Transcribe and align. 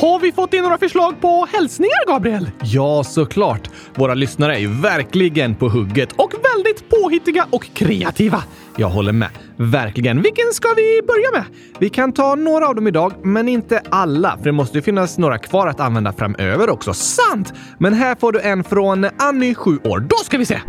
Har 0.00 0.20
vi 0.20 0.32
fått 0.32 0.54
in 0.54 0.62
några 0.62 0.78
förslag 0.78 1.20
på 1.20 1.46
hälsningar, 1.52 2.06
Gabriel? 2.06 2.50
Ja, 2.62 3.04
såklart. 3.04 3.70
Våra 3.94 4.14
lyssnare 4.14 4.54
är 4.54 4.58
ju 4.58 4.80
verkligen 4.80 5.54
på 5.54 5.68
hugget 5.68 6.12
och 6.12 6.32
väldigt 6.54 6.90
påhittiga 6.90 7.46
och 7.50 7.68
kreativa. 7.74 8.42
Jag 8.76 8.88
håller 8.88 9.12
med. 9.12 9.28
Verkligen. 9.56 10.22
Vilken 10.22 10.52
ska 10.52 10.68
vi 10.76 11.00
börja 11.06 11.30
med? 11.32 11.44
Vi 11.78 11.88
kan 11.88 12.12
ta 12.12 12.34
några 12.34 12.68
av 12.68 12.74
dem 12.74 12.86
idag, 12.86 13.12
men 13.22 13.48
inte 13.48 13.82
alla, 13.90 14.36
för 14.36 14.44
det 14.44 14.52
måste 14.52 14.78
ju 14.78 14.82
finnas 14.82 15.18
några 15.18 15.38
kvar 15.38 15.66
att 15.66 15.80
använda 15.80 16.12
framöver 16.12 16.70
också. 16.70 16.94
Sant! 16.94 17.52
Men 17.78 17.94
här 17.94 18.14
får 18.14 18.32
du 18.32 18.40
en 18.40 18.64
från 18.64 19.06
Annie, 19.18 19.54
7 19.54 19.78
år. 19.84 20.00
Då 20.00 20.16
ska 20.16 20.38
vi 20.38 20.46
se! 20.46 20.60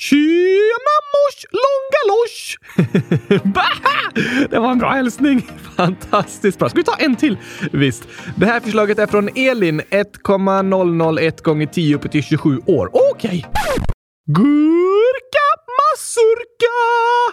Tjena 0.00 0.96
mors 1.12 1.44
långalosch! 1.50 2.58
det 4.50 4.58
var 4.58 4.70
en 4.70 4.78
bra 4.78 4.90
hälsning. 4.90 5.46
Fantastiskt 5.76 6.58
bra. 6.58 6.68
Ska 6.68 6.76
vi 6.78 6.84
ta 6.84 6.94
en 6.94 7.16
till? 7.16 7.38
Visst. 7.72 8.08
Det 8.36 8.46
här 8.46 8.60
förslaget 8.60 8.98
är 8.98 9.06
från 9.06 9.28
Elin, 9.34 9.82
1,001 9.90 11.42
gånger 11.42 11.66
10 11.66 11.96
upp 11.96 12.10
till 12.10 12.22
27 12.22 12.60
år. 12.66 12.90
Okej. 12.92 13.46
Okay. 13.48 13.60
Masurka! 15.94 16.78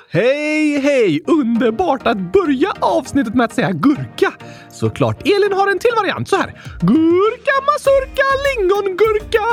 Hej, 0.10 0.80
hej! 0.80 1.22
Underbart 1.28 2.08
att 2.08 2.18
börja 2.18 2.74
avsnittet 2.80 3.36
med 3.36 3.46
att 3.46 3.54
säga 3.54 3.72
gurka. 3.72 4.34
Såklart. 4.72 5.28
Elin 5.28 5.54
har 5.54 5.68
en 5.72 5.80
till 5.80 5.92
variant 5.96 6.30
så 6.30 6.36
här. 6.36 6.62
Gurka 6.82 7.52
Masurka 7.66 8.24
Lingongurka! 8.46 9.46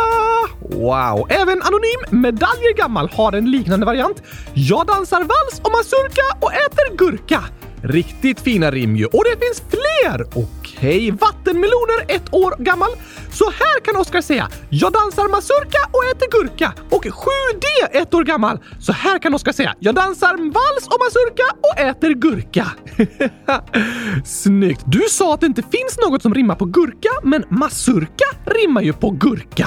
Wow! 0.60 1.26
Även 1.30 1.62
Anonym 1.62 2.22
Medaljer 2.22 2.74
Gammal 2.76 3.08
har 3.08 3.32
en 3.32 3.50
liknande 3.50 3.86
variant. 3.86 4.22
Jag 4.54 4.86
dansar 4.86 5.20
vals 5.20 5.60
och 5.62 5.72
Masurka 5.72 6.22
och 6.40 6.52
äter 6.52 6.96
gurka. 6.96 7.44
Riktigt 7.82 8.40
fina 8.40 8.70
rim 8.70 8.96
ju. 8.96 9.06
Och 9.06 9.24
det 9.24 9.46
finns 9.46 9.62
fler! 9.70 10.26
Okej, 10.34 11.10
vattenmeloner 11.10 12.04
ett 12.08 12.34
år 12.34 12.54
gammal. 12.58 12.90
Så 13.32 13.44
här 13.50 13.80
kan 13.80 13.96
Oskar 13.96 14.20
säga. 14.20 14.48
Jag 14.70 14.92
dansar 14.92 15.28
Masurka 15.28 15.78
och 15.92 16.04
äter 16.04 16.28
gurka. 16.30 16.72
Och 17.06 17.10
7D 17.10 18.00
ett 18.02 18.14
år 18.14 18.24
gammal. 18.24 18.58
Så 18.80 18.92
här 18.92 19.18
kan 19.18 19.34
Oskar 19.34 19.52
säga. 19.52 19.74
Jag 19.78 19.94
dansar 19.94 20.36
vals 20.36 20.86
och 20.86 20.98
mazurka 21.00 21.42
och 21.60 21.80
äter 21.80 22.10
gurka. 22.10 22.66
Snyggt! 24.24 24.82
Du 24.86 25.00
sa 25.10 25.34
att 25.34 25.40
det 25.40 25.46
inte 25.46 25.62
finns 25.62 25.98
något 26.08 26.22
som 26.22 26.34
rimmar 26.34 26.54
på 26.54 26.64
gurka, 26.64 27.08
men 27.22 27.44
mazurka 27.48 28.24
rimmar 28.46 28.82
ju 28.82 28.92
på 28.92 29.10
gurka. 29.10 29.66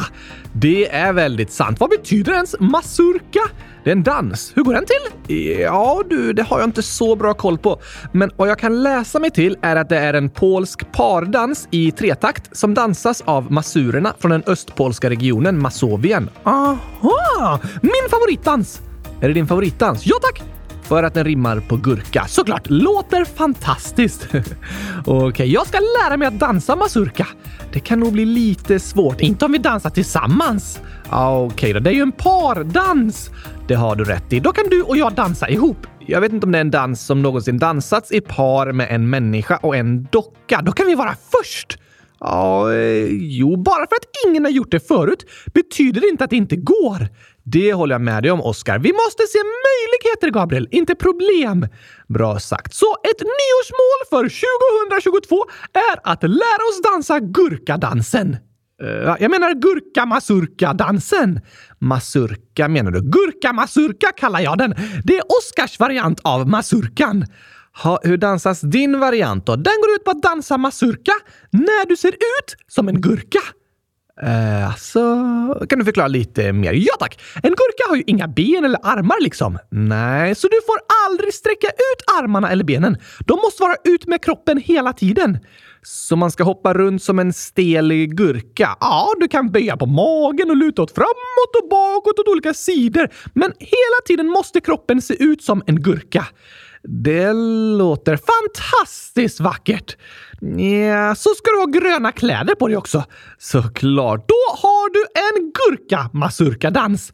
Det 0.53 0.95
är 0.95 1.13
väldigt 1.13 1.51
sant. 1.51 1.79
Vad 1.79 1.89
betyder 1.89 2.33
ens 2.33 2.55
mazurka? 2.59 3.39
Det 3.83 3.91
är 3.91 3.95
en 3.95 4.03
dans. 4.03 4.51
Hur 4.55 4.63
går 4.63 4.73
den 4.73 4.85
till? 4.85 5.35
Ja 5.61 6.03
du, 6.09 6.33
det 6.33 6.43
har 6.43 6.59
jag 6.59 6.67
inte 6.67 6.83
så 6.83 7.15
bra 7.15 7.33
koll 7.33 7.57
på. 7.57 7.79
Men 8.11 8.31
vad 8.35 8.49
jag 8.49 8.59
kan 8.59 8.83
läsa 8.83 9.19
mig 9.19 9.31
till 9.31 9.57
är 9.61 9.75
att 9.75 9.89
det 9.89 9.97
är 9.97 10.13
en 10.13 10.29
polsk 10.29 10.91
pardans 10.91 11.67
i 11.71 11.91
tretakt 11.91 12.57
som 12.57 12.73
dansas 12.73 13.21
av 13.25 13.51
masurerna 13.51 14.13
från 14.19 14.31
den 14.31 14.43
östpolska 14.45 15.09
regionen 15.09 15.61
Masovien. 15.61 16.29
Aha! 16.43 16.79
Min 17.81 18.09
favoritdans! 18.09 18.81
Är 19.21 19.27
det 19.27 19.33
din 19.33 19.47
favoritdans? 19.47 20.05
Ja 20.05 20.15
tack! 20.21 20.43
För 20.83 21.03
att 21.03 21.13
den 21.13 21.25
rimmar 21.25 21.59
på 21.59 21.75
gurka. 21.75 22.25
Såklart! 22.27 22.63
Låter 22.65 23.25
fantastiskt! 23.25 24.27
Okej, 25.05 25.27
okay, 25.27 25.47
jag 25.47 25.67
ska 25.67 25.79
lära 25.79 26.17
mig 26.17 26.27
att 26.27 26.39
dansa 26.39 26.75
mazurka. 26.75 27.27
Det 27.73 27.79
kan 27.79 27.99
nog 27.99 28.13
bli 28.13 28.25
lite 28.25 28.79
svårt. 28.79 29.21
Inte 29.21 29.45
om 29.45 29.51
vi 29.51 29.57
dansar 29.57 29.89
tillsammans. 29.89 30.79
Ah, 31.09 31.37
okej 31.37 31.53
okay 31.53 31.73
då, 31.73 31.79
det 31.79 31.89
är 31.89 31.93
ju 31.93 32.01
en 32.01 32.11
pardans. 32.11 33.31
Det 33.67 33.75
har 33.75 33.95
du 33.95 34.03
rätt 34.03 34.33
i. 34.33 34.39
Då 34.39 34.51
kan 34.51 34.65
du 34.69 34.81
och 34.81 34.97
jag 34.97 35.13
dansa 35.13 35.49
ihop. 35.49 35.87
Jag 35.99 36.21
vet 36.21 36.33
inte 36.33 36.45
om 36.45 36.51
det 36.51 36.57
är 36.57 36.61
en 36.61 36.71
dans 36.71 37.05
som 37.05 37.21
någonsin 37.21 37.57
dansats 37.57 38.11
i 38.11 38.21
par 38.21 38.71
med 38.71 38.87
en 38.89 39.09
människa 39.09 39.57
och 39.57 39.75
en 39.75 40.07
docka. 40.11 40.61
Då 40.61 40.71
kan 40.71 40.87
vi 40.87 40.95
vara 40.95 41.15
först! 41.31 41.79
Ja, 42.19 42.73
eh, 42.73 43.07
jo, 43.11 43.57
bara 43.57 43.87
för 43.87 43.95
att 43.95 44.27
ingen 44.27 44.43
har 44.43 44.51
gjort 44.51 44.71
det 44.71 44.87
förut 44.87 45.25
betyder 45.53 46.01
det 46.01 46.07
inte 46.07 46.23
att 46.23 46.29
det 46.29 46.35
inte 46.35 46.55
går. 46.55 47.07
Det 47.43 47.73
håller 47.73 47.95
jag 47.95 48.01
med 48.01 48.23
dig 48.23 48.31
om, 48.31 48.41
Oskar. 48.41 48.79
Vi 48.79 48.93
måste 48.93 49.23
se 49.27 49.39
möjligheter, 49.43 50.39
Gabriel, 50.39 50.67
inte 50.71 50.95
problem. 50.95 51.67
Bra 52.07 52.39
sagt. 52.39 52.73
Så 52.73 52.95
ett 53.03 53.21
nyårsmål 53.21 53.99
för 54.09 54.23
2022 54.89 55.45
är 55.73 56.11
att 56.11 56.23
lära 56.23 56.63
oss 56.69 56.81
dansa 56.91 57.19
gurkadansen. 57.19 58.37
Uh, 58.83 59.15
jag 59.19 59.31
menar 59.31 59.53
gurka-masurka-dansen. 59.53 61.39
Masurka 61.79 62.67
menar 62.67 62.91
du? 62.91 63.01
Gurka-masurka 63.01 64.07
kallar 64.17 64.39
jag 64.39 64.57
den. 64.57 64.75
Det 65.03 65.17
är 65.17 65.23
Oskars 65.37 65.79
variant 65.79 66.19
av 66.23 66.47
masurkan. 66.47 67.25
Ha, 67.83 67.99
hur 68.03 68.17
dansas 68.17 68.61
din 68.61 68.99
variant 68.99 69.45
då? 69.45 69.55
Den 69.55 69.73
går 69.81 69.95
ut 69.95 70.03
på 70.03 70.11
att 70.11 70.21
dansa 70.21 70.57
mazurka 70.57 71.13
när 71.51 71.87
du 71.87 71.97
ser 71.97 72.09
ut 72.11 72.55
som 72.67 72.87
en 72.87 73.01
gurka. 73.01 73.39
Eh, 74.21 74.67
alltså, 74.67 74.99
kan 75.69 75.79
du 75.79 75.85
förklara 75.85 76.07
lite 76.07 76.53
mer? 76.53 76.73
Ja 76.73 76.93
tack! 76.99 77.19
En 77.35 77.49
gurka 77.49 77.89
har 77.89 77.95
ju 77.95 78.03
inga 78.07 78.27
ben 78.27 78.65
eller 78.65 78.79
armar 78.83 79.21
liksom. 79.21 79.57
Nej. 79.71 80.35
Så 80.35 80.47
du 80.47 80.59
får 80.65 80.77
aldrig 81.07 81.33
sträcka 81.33 81.67
ut 81.67 82.21
armarna 82.21 82.51
eller 82.51 82.63
benen. 82.63 82.97
De 83.19 83.39
måste 83.39 83.63
vara 83.63 83.75
ut 83.83 84.07
med 84.07 84.23
kroppen 84.23 84.57
hela 84.57 84.93
tiden. 84.93 85.39
Så 85.83 86.15
man 86.15 86.31
ska 86.31 86.43
hoppa 86.43 86.73
runt 86.73 87.03
som 87.03 87.19
en 87.19 87.33
stel 87.33 88.05
gurka? 88.05 88.77
Ja, 88.79 89.07
du 89.19 89.27
kan 89.27 89.51
böja 89.51 89.77
på 89.77 89.85
magen 89.85 90.49
och 90.49 90.57
luta 90.57 90.81
åt 90.81 90.95
framåt 90.95 91.63
och 91.63 91.69
bakåt 91.69 92.19
åt 92.19 92.27
olika 92.27 92.53
sidor. 92.53 93.09
Men 93.33 93.53
hela 93.59 93.99
tiden 94.07 94.27
måste 94.27 94.61
kroppen 94.61 95.01
se 95.01 95.23
ut 95.23 95.43
som 95.43 95.63
en 95.67 95.81
gurka. 95.81 96.27
Det 96.83 97.33
låter 97.77 98.17
fantastiskt 98.17 99.39
vackert. 99.39 99.97
Ja, 100.91 101.15
så 101.15 101.29
ska 101.29 101.51
du 101.51 101.57
ha 101.57 101.65
gröna 101.65 102.11
kläder 102.11 102.55
på 102.55 102.67
dig 102.67 102.77
också. 102.77 103.03
Såklart. 103.37 104.27
Då 104.27 104.57
har 104.57 104.93
du 104.93 105.05
en 105.15 105.51
gurka-masurka-dans. 105.51 107.11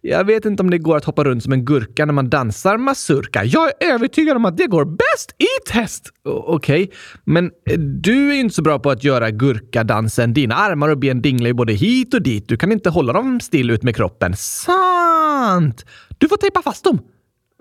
Jag 0.00 0.24
vet 0.24 0.44
inte 0.44 0.62
om 0.62 0.70
det 0.70 0.78
går 0.78 0.96
att 0.96 1.04
hoppa 1.04 1.24
runt 1.24 1.42
som 1.42 1.52
en 1.52 1.64
gurka 1.64 2.04
när 2.06 2.12
man 2.12 2.30
dansar 2.30 2.78
mazurka. 2.78 3.44
Jag 3.44 3.68
är 3.68 3.92
övertygad 3.94 4.36
om 4.36 4.44
att 4.44 4.56
det 4.56 4.66
går 4.66 4.84
bäst 4.84 5.34
i 5.38 5.70
test! 5.70 6.12
Okej, 6.24 6.84
okay. 6.84 6.96
men 7.24 7.44
eh, 7.70 7.78
du 7.78 8.30
är 8.30 8.34
inte 8.34 8.54
så 8.54 8.62
bra 8.62 8.78
på 8.78 8.90
att 8.90 9.04
göra 9.04 9.30
gurkadansen. 9.30 10.34
Dina 10.34 10.54
armar 10.54 10.88
och 10.88 10.98
ben 10.98 11.22
dinglar 11.22 11.46
ju 11.46 11.54
både 11.54 11.72
hit 11.72 12.14
och 12.14 12.22
dit. 12.22 12.48
Du 12.48 12.56
kan 12.56 12.72
inte 12.72 12.90
hålla 12.90 13.12
dem 13.12 13.40
still 13.40 13.70
ut 13.70 13.82
med 13.82 13.96
kroppen. 13.96 14.36
Sant! 14.36 15.84
Du 16.18 16.28
får 16.28 16.36
tejpa 16.36 16.62
fast 16.62 16.84
dem. 16.84 16.98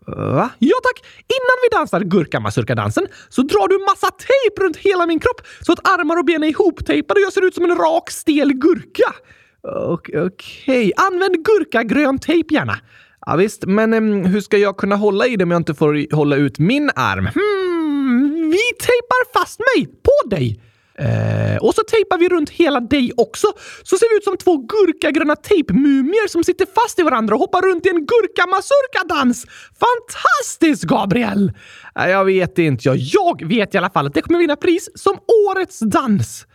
Va? 0.07 0.49
Ja 0.59 0.75
tack! 0.83 1.05
Innan 1.19 1.57
vi 1.63 1.77
dansar 1.77 2.01
gurka-mazurka-dansen 2.01 3.07
så 3.29 3.41
drar 3.41 3.67
du 3.67 3.77
massa 3.79 4.07
tejp 4.07 4.61
runt 4.61 4.77
hela 4.77 5.05
min 5.05 5.19
kropp 5.19 5.41
så 5.61 5.71
att 5.73 5.87
armar 5.87 6.17
och 6.19 6.25
ben 6.25 6.43
är 6.43 6.47
ihoptejpade 6.47 7.19
och 7.19 7.23
jag 7.25 7.33
ser 7.33 7.45
ut 7.45 7.55
som 7.55 7.63
en 7.63 7.77
rak, 7.77 8.11
stel 8.11 8.53
gurka. 8.53 9.13
Okej, 9.63 10.21
okay. 10.21 10.91
använd 10.97 11.45
gurkagrön 11.45 12.19
tejp 12.19 12.53
gärna. 12.53 12.77
Ja, 13.25 13.35
visst, 13.35 13.65
men 13.65 13.93
um, 13.93 14.25
hur 14.25 14.41
ska 14.41 14.57
jag 14.57 14.77
kunna 14.77 14.95
hålla 14.95 15.27
i 15.27 15.35
det 15.35 15.43
om 15.43 15.51
jag 15.51 15.59
inte 15.59 15.73
får 15.73 16.15
hålla 16.15 16.35
ut 16.35 16.59
min 16.59 16.91
arm? 16.95 17.25
Hmm, 17.25 18.49
vi 18.51 18.63
tejpar 18.79 19.39
fast 19.39 19.59
mig 19.59 19.87
på 19.87 20.29
dig. 20.29 20.61
Eh, 20.99 21.57
och 21.57 21.75
så 21.75 21.81
tejpar 21.83 22.17
vi 22.17 22.29
runt 22.29 22.49
hela 22.49 22.79
dig 22.79 23.11
också, 23.17 23.47
så 23.83 23.97
ser 23.97 24.09
vi 24.09 24.17
ut 24.17 24.23
som 24.23 24.37
två 24.37 24.57
gurkagröna 24.57 25.35
tejpmumier 25.35 26.27
som 26.27 26.43
sitter 26.43 26.65
fast 26.65 26.99
i 26.99 27.03
varandra 27.03 27.35
och 27.35 27.41
hoppar 27.41 27.61
runt 27.61 27.85
i 27.85 27.89
en 27.89 28.05
gurka-mazurka-dans. 28.05 29.45
Fantastiskt, 29.79 30.83
Gabriel! 30.83 31.51
Eh, 31.99 32.09
jag 32.09 32.25
vet 32.25 32.57
inte. 32.57 32.89
Jag, 32.89 32.97
jag 32.97 33.47
vet 33.47 33.75
i 33.75 33.77
alla 33.77 33.89
fall 33.89 34.07
att 34.07 34.13
det 34.13 34.21
kommer 34.21 34.39
vinna 34.39 34.55
pris 34.55 34.89
som 34.95 35.17
Årets 35.49 35.79
dans. 35.79 36.45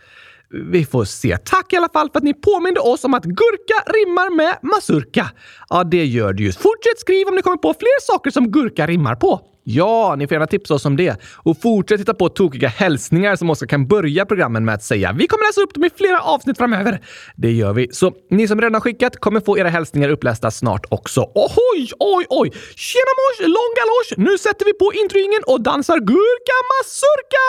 Vi 0.71 0.85
får 0.85 1.05
se. 1.05 1.37
Tack 1.37 1.73
i 1.73 1.77
alla 1.77 1.89
fall 1.89 2.09
för 2.11 2.17
att 2.17 2.23
ni 2.23 2.33
påminde 2.33 2.79
oss 2.79 3.03
om 3.03 3.13
att 3.13 3.23
gurka 3.23 3.91
rimmar 3.93 4.35
med 4.35 4.57
mazurka. 4.61 5.31
Ja, 5.69 5.83
det 5.83 6.05
gör 6.05 6.33
det 6.33 6.43
ju. 6.43 6.51
Fortsätt 6.51 6.99
skriva 6.99 7.29
om 7.29 7.35
ni 7.35 7.41
kommer 7.41 7.57
på 7.57 7.73
fler 7.79 8.01
saker 8.01 8.31
som 8.31 8.51
gurka 8.51 8.87
rimmar 8.87 9.15
på. 9.15 9.50
Ja, 9.63 10.15
ni 10.17 10.27
får 10.27 10.35
gärna 10.35 10.47
tipsa 10.47 10.73
oss 10.73 10.85
om 10.85 10.97
det. 10.97 11.21
Och 11.35 11.61
fortsätt 11.61 11.99
hitta 11.99 12.13
på 12.13 12.29
tokiga 12.29 12.69
hälsningar 12.69 13.35
som 13.35 13.49
Oskar 13.49 13.67
kan 13.67 13.87
börja 13.87 14.25
programmen 14.25 14.65
med 14.65 14.75
att 14.75 14.83
säga. 14.83 15.13
Vi 15.13 15.27
kommer 15.27 15.47
läsa 15.47 15.61
upp 15.61 15.73
dem 15.73 15.83
i 15.83 15.89
flera 15.97 16.19
avsnitt 16.19 16.57
framöver. 16.57 17.01
Det 17.35 17.51
gör 17.51 17.73
vi. 17.73 17.87
Så 17.91 18.13
ni 18.29 18.47
som 18.47 18.61
redan 18.61 18.73
har 18.73 18.81
skickat 18.81 19.17
kommer 19.17 19.39
få 19.39 19.57
era 19.57 19.69
hälsningar 19.69 20.09
upplästa 20.09 20.51
snart 20.51 20.85
också. 20.89 21.21
Oj, 21.35 21.91
oj, 21.99 22.25
oj! 22.29 22.51
Tjena 22.75 23.11
mors, 23.19 23.39
lång 23.47 23.71
galosch! 23.79 24.29
Nu 24.29 24.37
sätter 24.37 24.65
vi 24.65 24.73
på 24.73 24.93
introingen 24.93 25.41
och 25.47 25.61
dansar 25.61 25.99
gurka 25.99 26.57
Masurka! 26.71 27.47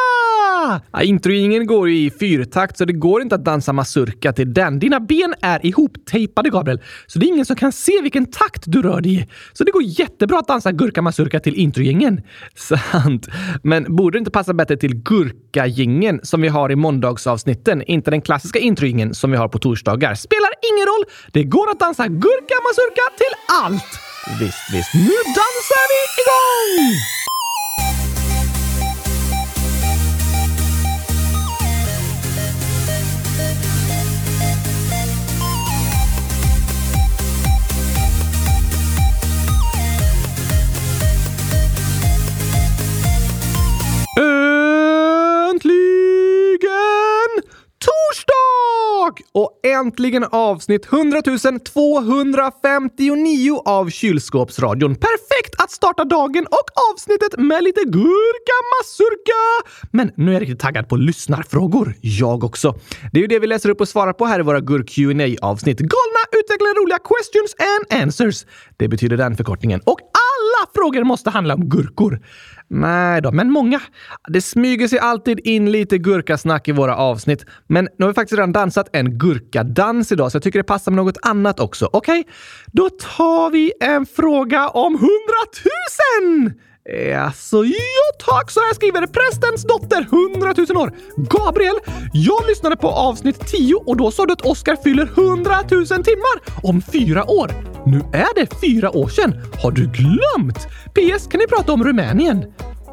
Ja, 0.92 1.02
introingen 1.02 1.66
går 1.66 1.88
ju 1.88 2.06
i 2.06 2.10
fyrtakt 2.10 2.78
så 2.78 2.84
det 2.84 2.92
går 2.92 3.22
inte 3.22 3.34
att 3.34 3.44
dansa 3.44 3.72
masurka 3.72 4.32
till 4.32 4.54
den. 4.54 4.78
Dina 4.78 5.00
ben 5.00 5.34
är 5.40 5.66
ihoptejpade, 5.66 6.50
Gabriel, 6.50 6.80
så 7.06 7.18
det 7.18 7.26
är 7.26 7.28
ingen 7.28 7.46
som 7.46 7.56
kan 7.56 7.72
se 7.72 8.00
vilken 8.02 8.26
takt 8.26 8.62
du 8.66 8.82
rör 8.82 9.00
dig 9.00 9.14
i. 9.14 9.28
Så 9.52 9.64
det 9.64 9.70
går 9.70 9.82
jättebra 9.82 10.38
att 10.38 10.48
dansa 10.48 10.72
gurka 10.72 11.02
Masurka 11.02 11.40
till 11.40 11.54
introingen 11.54 12.01
gingen. 12.02 12.22
Sant. 12.54 13.28
Men 13.62 13.96
borde 13.96 14.18
det 14.18 14.18
inte 14.18 14.30
passa 14.30 14.54
bättre 14.54 14.76
till 14.76 14.94
gurkagingen 14.94 16.20
som 16.22 16.42
vi 16.42 16.48
har 16.48 16.72
i 16.72 16.76
måndagsavsnitten? 16.76 17.82
Inte 17.82 18.10
den 18.10 18.22
klassiska 18.22 18.58
introgingen 18.58 19.14
som 19.14 19.30
vi 19.30 19.36
har 19.36 19.48
på 19.48 19.58
torsdagar. 19.58 20.14
Spelar 20.14 20.50
ingen 20.72 20.86
roll. 20.86 21.04
Det 21.32 21.44
går 21.44 21.70
att 21.70 21.80
dansa 21.80 22.08
gurka 22.08 22.56
mazurka 22.66 23.02
till 23.16 23.34
allt. 23.64 23.92
Visst, 24.40 24.74
visst. 24.74 24.94
Nu 24.94 25.16
dansar 25.38 25.84
vi 25.92 26.00
igång! 26.22 27.21
Och 49.34 49.60
äntligen 49.62 50.24
avsnitt 50.24 50.86
100 50.92 51.22
259 51.72 53.62
av 53.64 53.90
Kylskåpsradion. 53.90 54.94
Perfekt 54.94 55.62
att 55.62 55.70
starta 55.70 56.04
dagen 56.04 56.46
och 56.46 56.92
avsnittet 56.92 57.38
med 57.38 57.64
lite 57.64 57.80
gurka 57.80 58.56
massurka! 58.72 59.70
Men 59.90 60.10
nu 60.16 60.30
är 60.30 60.32
jag 60.32 60.42
riktigt 60.42 60.60
taggad 60.60 60.88
på 60.88 60.96
lyssnarfrågor. 60.96 61.94
Jag 62.00 62.44
också. 62.44 62.74
Det 63.12 63.18
är 63.18 63.22
ju 63.22 63.26
det 63.26 63.38
vi 63.38 63.46
läser 63.46 63.68
upp 63.68 63.80
och 63.80 63.88
svarar 63.88 64.12
på 64.12 64.24
här 64.24 64.40
i 64.40 64.42
våra 64.42 64.60
gurk 64.60 64.90
qa 64.90 65.46
avsnitt 65.46 65.78
Galna, 65.78 66.22
utvecklade, 66.32 66.74
roliga 66.74 66.98
questions 66.98 67.54
and 67.58 68.02
answers. 68.02 68.46
Det 68.76 68.88
betyder 68.88 69.16
den 69.16 69.36
förkortningen. 69.36 69.80
Och 69.84 70.00
alla 70.00 70.70
frågor 70.74 71.04
måste 71.04 71.30
handla 71.30 71.54
om 71.54 71.68
gurkor. 71.68 72.20
Nej 72.74 73.22
då, 73.22 73.32
men 73.32 73.50
många. 73.50 73.80
Det 74.28 74.40
smyger 74.40 74.88
sig 74.88 74.98
alltid 74.98 75.40
in 75.44 75.72
lite 75.72 75.98
gurkasnack 75.98 76.68
i 76.68 76.72
våra 76.72 76.96
avsnitt. 76.96 77.44
Men 77.66 77.84
nu 77.98 78.04
har 78.04 78.08
vi 78.08 78.14
faktiskt 78.14 78.38
redan 78.38 78.52
dansat 78.52 78.88
en 78.92 79.18
gurkadans 79.18 80.12
idag, 80.12 80.32
så 80.32 80.36
jag 80.36 80.42
tycker 80.42 80.58
det 80.58 80.64
passar 80.64 80.92
med 80.92 81.04
något 81.04 81.18
annat 81.22 81.60
också. 81.60 81.88
Okej, 81.92 82.20
okay? 82.20 82.32
då 82.72 82.90
tar 82.90 83.50
vi 83.50 83.72
en 83.80 84.06
fråga 84.06 84.68
om 84.68 84.92
hundratusen! 84.92 86.60
Alltså, 87.18 87.64
ja 87.64 88.24
tack, 88.26 88.50
så 88.50 88.60
här 88.60 88.74
skriver 88.74 89.06
prästens 89.06 89.62
dotter, 89.62 90.06
100 90.34 90.54
000 90.68 90.82
år. 90.82 90.92
Gabriel, 91.16 91.74
jag 92.12 92.46
lyssnade 92.48 92.76
på 92.76 92.88
avsnitt 92.88 93.46
10 93.46 93.74
och 93.74 93.96
då 93.96 94.10
sa 94.10 94.26
du 94.26 94.32
att 94.32 94.46
Oscar 94.46 94.76
fyller 94.76 95.02
100 95.02 95.54
000 95.70 95.86
timmar 95.86 96.62
om 96.62 96.82
fyra 96.82 97.30
år. 97.30 97.50
Nu 97.86 97.98
är 98.12 98.34
det 98.34 98.60
fyra 98.60 98.96
år 98.96 99.08
sedan. 99.08 99.40
Har 99.62 99.70
du 99.70 99.86
glömt? 99.86 100.58
PS, 100.94 101.26
kan 101.26 101.38
ni 101.38 101.46
prata 101.46 101.72
om 101.72 101.84
Rumänien? 101.84 102.44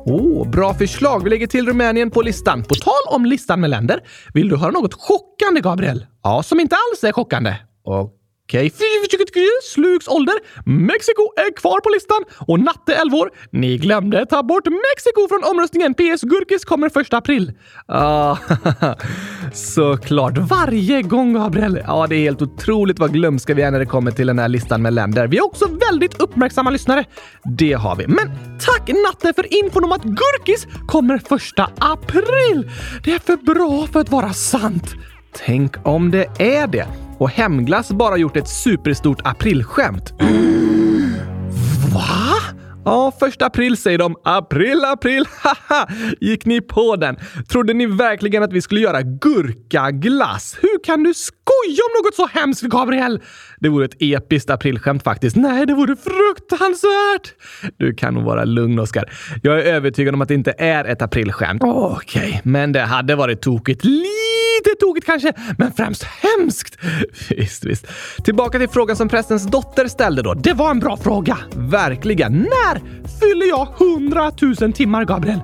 Åh, 0.05 0.15
oh, 0.15 0.49
bra 0.49 0.73
förslag. 0.73 1.23
Vi 1.23 1.29
lägger 1.29 1.47
till 1.47 1.67
Rumänien 1.67 2.11
på 2.11 2.21
listan. 2.21 2.63
På 2.63 2.75
tal 2.75 3.15
om 3.15 3.25
listan 3.25 3.61
med 3.61 3.69
länder, 3.69 3.99
vill 4.33 4.49
du 4.49 4.57
höra 4.57 4.71
något 4.71 4.93
chockande, 4.93 5.61
Gabriel? 5.61 6.05
Ja, 6.23 6.43
som 6.43 6.59
inte 6.59 6.75
alls 6.75 7.03
är 7.03 7.11
chockande. 7.11 7.55
Och 7.85 8.18
Okej, 8.49 8.71
okay. 8.75 9.45
Slugs 9.63 10.07
ålder. 10.07 10.35
Mexiko 10.65 11.21
är 11.35 11.55
kvar 11.55 11.79
på 11.79 11.89
listan 11.89 12.23
och 12.47 12.59
Natte 12.59 12.95
11 12.95 13.17
år. 13.17 13.31
Ni 13.51 13.77
glömde 13.77 14.25
ta 14.25 14.43
bort 14.43 14.65
Mexiko 14.65 15.27
från 15.29 15.43
omröstningen. 15.43 15.93
PS. 15.93 16.21
Gurkis 16.21 16.65
kommer 16.65 16.89
första 16.89 17.17
april. 17.17 17.51
Ja, 17.87 18.37
ah, 18.81 18.95
såklart. 19.53 20.37
Varje 20.37 21.01
gång, 21.01 21.33
Gabriel. 21.33 21.81
Ja, 21.87 22.07
det 22.07 22.15
är 22.15 22.19
helt 22.19 22.41
otroligt 22.41 22.99
vad 22.99 23.13
glömska 23.13 23.53
vi 23.53 23.61
är 23.61 23.71
när 23.71 23.79
det 23.79 23.85
kommer 23.85 24.11
till 24.11 24.27
den 24.27 24.39
här 24.39 24.47
listan 24.47 24.81
med 24.81 24.93
länder. 24.93 25.27
Vi 25.27 25.37
är 25.37 25.45
också 25.45 25.65
väldigt 25.89 26.21
uppmärksamma 26.21 26.69
lyssnare. 26.69 27.05
Det 27.43 27.73
har 27.73 27.95
vi. 27.95 28.07
Men 28.07 28.29
tack 28.59 28.89
Natte 28.89 29.33
för 29.33 29.63
infon 29.63 29.83
om 29.83 29.91
att 29.91 30.03
Gurkis 30.03 30.67
kommer 30.87 31.17
första 31.17 31.69
april. 31.79 32.71
Det 33.03 33.13
är 33.13 33.19
för 33.19 33.37
bra 33.37 33.87
för 33.93 33.99
att 33.99 34.09
vara 34.09 34.33
sant. 34.33 34.95
Tänk 35.45 35.87
om 35.87 36.11
det 36.11 36.25
är 36.39 36.67
det 36.67 36.87
och 37.19 37.29
Hemglass 37.29 37.91
bara 37.91 38.17
gjort 38.17 38.37
ett 38.37 38.47
superstort 38.49 39.21
aprilskämt. 39.23 40.13
Va? 41.93 42.29
Ja, 42.85 43.13
första 43.19 43.45
april 43.45 43.77
säger 43.77 43.97
de. 43.97 44.15
April, 44.23 44.85
april, 44.85 45.25
haha! 45.41 45.87
Gick 46.19 46.45
ni 46.45 46.61
på 46.61 46.95
den? 46.95 47.17
Trodde 47.51 47.73
ni 47.73 47.85
verkligen 47.85 48.43
att 48.43 48.53
vi 48.53 48.61
skulle 48.61 48.81
göra 48.81 49.01
gurkaglass? 49.01 50.57
Hur 50.61 50.83
kan 50.83 51.03
du 51.03 51.13
skoja 51.13 51.81
om 51.89 52.03
något 52.03 52.15
så 52.15 52.39
hemskt, 52.39 52.61
Gabriel? 52.61 53.21
Det 53.59 53.69
vore 53.69 53.85
ett 53.85 53.95
episkt 53.99 54.49
aprilskämt 54.49 55.03
faktiskt. 55.03 55.35
Nej, 55.35 55.65
det 55.65 55.73
vore 55.73 55.95
fruktansvärt! 55.95 57.33
Du 57.77 57.93
kan 57.93 58.13
nog 58.13 58.23
vara 58.23 58.45
lugn, 58.45 58.79
Oskar. 58.79 59.11
Jag 59.43 59.59
är 59.59 59.63
övertygad 59.63 60.13
om 60.13 60.21
att 60.21 60.27
det 60.27 60.33
inte 60.33 60.53
är 60.57 60.85
ett 60.85 61.01
aprilskämt. 61.01 61.63
Okej, 61.63 62.27
okay. 62.27 62.41
men 62.43 62.71
det 62.71 62.81
hade 62.81 63.15
varit 63.15 63.41
tokigt. 63.41 63.85
Lite 63.85 64.75
tokigt 64.79 65.05
kanske, 65.05 65.33
men 65.57 65.71
främst 65.71 66.03
hemskt. 66.03 66.77
Visst, 67.29 67.65
visst. 67.65 67.87
Tillbaka 68.23 68.59
till 68.59 68.69
frågan 68.69 68.95
som 68.95 69.09
prästens 69.09 69.43
dotter 69.47 69.87
ställde 69.87 70.21
då. 70.21 70.33
Det 70.33 70.53
var 70.53 70.71
en 70.71 70.79
bra 70.79 70.97
fråga. 70.97 71.37
Verkligen. 71.55 72.33
När 72.33 72.79
fyller 73.19 73.49
jag 73.49 73.67
100 73.79 74.31
000 74.61 74.73
timmar, 74.73 75.05
Gabriel? 75.05 75.39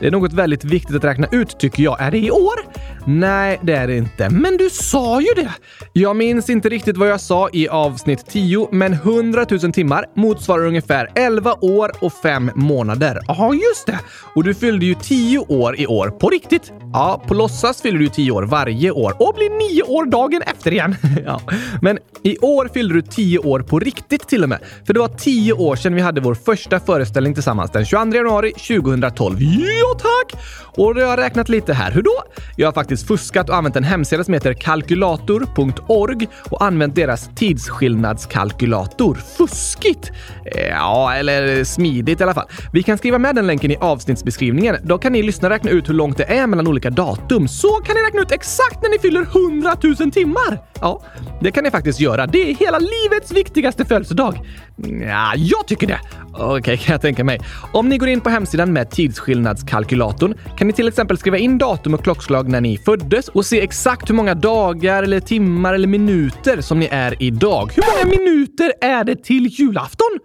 Det 0.00 0.06
är 0.06 0.10
något 0.10 0.32
väldigt 0.32 0.64
viktigt 0.64 0.96
att 0.96 1.04
räkna 1.04 1.26
ut 1.32 1.58
tycker 1.58 1.82
jag. 1.82 2.00
Är 2.00 2.10
det 2.10 2.18
i 2.18 2.30
år? 2.30 2.58
Nej, 3.06 3.60
det 3.62 3.74
är 3.74 3.86
det 3.86 3.96
inte. 3.96 4.30
Men 4.30 4.56
du 4.56 4.70
sa 4.70 5.20
ju 5.20 5.34
det! 5.36 5.50
Jag 5.92 6.16
minns 6.16 6.50
inte 6.50 6.68
riktigt 6.68 6.96
vad 6.96 7.08
jag 7.08 7.20
sa 7.20 7.48
i 7.52 7.68
avsnitt 7.68 8.26
10, 8.26 8.68
men 8.72 8.92
100 8.92 9.46
000 9.50 9.72
timmar 9.72 10.04
motsvarar 10.14 10.66
ungefär 10.66 11.10
11 11.14 11.54
år 11.60 11.92
och 12.00 12.12
5 12.12 12.50
månader. 12.54 13.20
Ja, 13.28 13.54
just 13.54 13.86
det! 13.86 13.98
Och 14.34 14.44
du 14.44 14.54
fyllde 14.54 14.86
ju 14.86 14.94
10 14.94 15.38
år 15.38 15.80
i 15.80 15.86
år. 15.86 16.08
På 16.08 16.30
riktigt? 16.30 16.72
Ja, 16.92 17.22
på 17.26 17.34
låtsas 17.34 17.82
fyller 17.82 17.98
du 17.98 18.08
10 18.08 18.30
år 18.30 18.42
varje 18.42 18.90
år 18.90 19.16
och 19.18 19.34
blir 19.34 19.74
9 19.74 19.82
år 19.82 20.06
dagen 20.06 20.42
efter 20.42 20.72
igen. 20.72 20.96
ja. 21.26 21.40
Men 21.82 21.98
i 22.22 22.38
år 22.38 22.70
fyllde 22.74 22.94
du 22.94 23.02
10 23.02 23.38
år 23.38 23.60
på 23.60 23.78
riktigt 23.78 24.28
till 24.28 24.42
och 24.42 24.48
med. 24.48 24.58
För 24.86 24.94
det 24.94 25.00
var 25.00 25.08
10 25.08 25.52
år 25.52 25.76
sedan 25.76 25.94
vi 25.94 26.00
hade 26.00 26.20
vår 26.20 26.34
första 26.34 26.80
föreställning 26.80 27.34
tillsammans 27.34 27.70
den 27.70 27.84
22 27.84 28.16
januari 28.16 28.52
2012. 28.52 29.36
Ja! 29.40 29.98
tack! 29.98 30.42
Och 30.76 30.94
då 30.94 31.00
har 31.00 31.08
jag 31.08 31.18
räknat 31.18 31.48
lite 31.48 31.72
här. 31.72 31.90
Hur 31.90 32.02
då? 32.02 32.22
Jag 32.56 32.66
har 32.66 32.72
faktiskt 32.88 33.08
fuskat 33.08 33.48
och 33.48 33.56
använt 33.56 33.76
en 33.76 33.84
hemsida 33.84 34.24
som 34.24 34.34
heter 34.34 34.54
kalkylator.org 34.54 36.28
och 36.50 36.64
använt 36.64 36.94
deras 36.94 37.30
tidsskillnadskalkylator. 37.34 39.14
Fuskigt? 39.14 40.10
Eh, 40.44 40.68
ja, 40.68 41.14
eller 41.14 41.64
smidigt 41.64 42.20
i 42.20 42.22
alla 42.22 42.34
fall. 42.34 42.48
Vi 42.72 42.82
kan 42.82 42.98
skriva 42.98 43.18
med 43.18 43.34
den 43.34 43.46
länken 43.46 43.70
i 43.70 43.76
avsnittsbeskrivningen. 43.76 44.76
Då 44.82 44.98
kan 44.98 45.12
ni 45.12 45.22
lyssna 45.22 45.50
räkna 45.50 45.70
ut 45.70 45.88
hur 45.88 45.94
långt 45.94 46.16
det 46.16 46.24
är 46.24 46.46
mellan 46.46 46.66
olika 46.66 46.90
datum. 46.90 47.48
Så 47.48 47.68
kan 47.68 47.94
ni 47.94 48.02
räkna 48.02 48.20
ut 48.20 48.32
exakt 48.32 48.82
när 48.82 48.90
ni 48.90 48.98
fyller 48.98 49.22
100 49.22 49.76
000 50.00 50.10
timmar! 50.10 50.58
Ja, 50.80 51.02
det 51.40 51.50
kan 51.50 51.64
ni 51.64 51.70
faktiskt 51.70 52.00
göra. 52.00 52.26
Det 52.26 52.50
är 52.50 52.54
hela 52.54 52.78
livets 52.78 53.32
viktigaste 53.32 53.84
födelsedag. 53.84 54.40
Mm, 54.84 55.08
ja, 55.08 55.32
jag 55.36 55.66
tycker 55.66 55.86
det. 55.86 56.00
Okej, 56.38 56.58
okay, 56.58 56.76
kan 56.76 56.92
jag 56.92 57.00
tänka 57.00 57.24
mig. 57.24 57.40
Om 57.72 57.88
ni 57.88 57.98
går 57.98 58.08
in 58.08 58.20
på 58.20 58.30
hemsidan 58.30 58.72
med 58.72 58.90
tidsskillnadskalkylatorn 58.90 60.34
kan 60.56 60.66
ni 60.66 60.72
till 60.72 60.88
exempel 60.88 61.18
skriva 61.18 61.38
in 61.38 61.58
datum 61.58 61.94
och 61.94 62.04
klockslag 62.04 62.48
när 62.48 62.60
ni 62.60 62.78
föddes 62.78 63.28
och 63.28 63.46
se 63.46 63.60
exakt 63.60 64.10
hur 64.10 64.14
många 64.14 64.34
dagar 64.34 65.02
eller 65.02 65.20
timmar 65.20 65.74
eller 65.74 65.88
minuter 65.88 66.60
som 66.60 66.78
ni 66.78 66.88
är 66.90 67.22
idag. 67.22 67.72
Hur 67.74 68.04
många 68.04 68.16
minuter 68.16 68.72
är 68.80 69.04
det 69.04 69.24
till 69.24 69.46
julafton? 69.46 70.18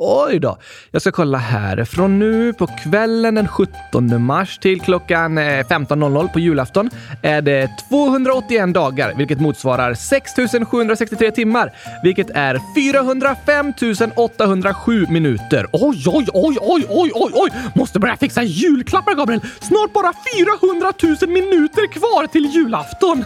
Oj 0.00 0.38
då! 0.38 0.58
Jag 0.90 1.02
ska 1.02 1.12
kolla 1.12 1.38
här. 1.38 1.84
Från 1.84 2.18
nu 2.18 2.52
på 2.52 2.66
kvällen 2.66 3.34
den 3.34 3.48
17 3.48 4.22
mars 4.22 4.58
till 4.58 4.80
klockan 4.80 5.38
eh, 5.38 5.42
15.00 5.42 6.32
på 6.32 6.38
julafton 6.40 6.90
är 7.22 7.42
det 7.42 7.70
281 7.88 8.74
dagar, 8.74 9.14
vilket 9.16 9.40
motsvarar 9.40 9.94
6 9.94 10.32
763 10.70 11.30
timmar, 11.30 11.72
vilket 12.02 12.30
är 12.30 12.60
405 12.74 13.72
807 14.16 15.06
minuter. 15.10 15.66
Oj, 15.72 16.04
oj, 16.06 16.26
oj, 16.32 16.58
oj, 16.60 16.86
oj, 16.88 17.10
oj, 17.14 17.30
oj! 17.34 17.50
Måste 17.74 17.98
börja 17.98 18.16
fixa 18.16 18.42
julklappar, 18.42 19.14
Gabriel! 19.14 19.40
Snart 19.60 19.92
bara 19.92 20.12
400 20.36 20.92
000 21.02 21.30
minuter 21.30 21.92
kvar 21.92 22.26
till 22.26 22.44
julafton! 22.44 23.24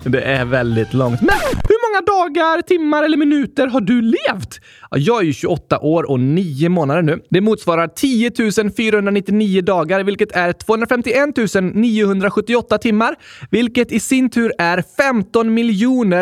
det 0.02 0.22
är 0.22 0.44
väldigt 0.44 0.94
långt. 0.94 1.20
Men 1.20 1.36
hur 1.78 1.90
många 1.90 2.00
dagar, 2.00 2.62
timmar 2.62 3.02
eller 3.02 3.16
minuter 3.16 3.66
har 3.66 3.80
du 3.80 4.02
levt? 4.02 4.60
Jag 4.90 5.20
är 5.20 5.24
ju 5.24 5.32
28 5.32 5.78
år 5.78 6.10
och 6.10 6.20
9 6.20 6.68
månader 6.68 7.02
nu. 7.02 7.20
Det 7.30 7.40
motsvarar 7.40 7.88
10 7.88 8.30
499 8.76 9.62
dagar, 9.62 10.04
vilket 10.04 10.32
är 10.32 10.52
251 10.52 11.74
978 11.74 12.78
timmar, 12.78 13.16
vilket 13.50 13.92
i 13.92 14.00
sin 14.00 14.30
tur 14.30 14.52
är 14.58 14.84
15 14.96 15.58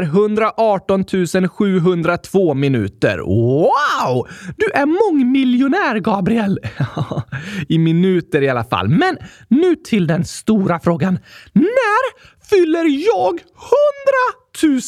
118 0.02 1.04
702 1.48 2.54
minuter. 2.54 3.18
Wow! 3.18 4.28
Du 4.56 4.66
är 4.74 4.86
mångmiljonär, 4.86 5.98
Gabriel! 5.98 6.58
I 7.68 7.78
minuter 7.78 8.42
i 8.42 8.48
alla 8.48 8.64
fall. 8.64 8.88
Men 8.88 9.16
nu 9.48 9.76
till 9.76 10.06
den 10.06 10.24
stora 10.24 10.80
frågan. 10.80 11.18
När 11.52 12.35
fyller 12.50 12.84
jag 12.84 13.40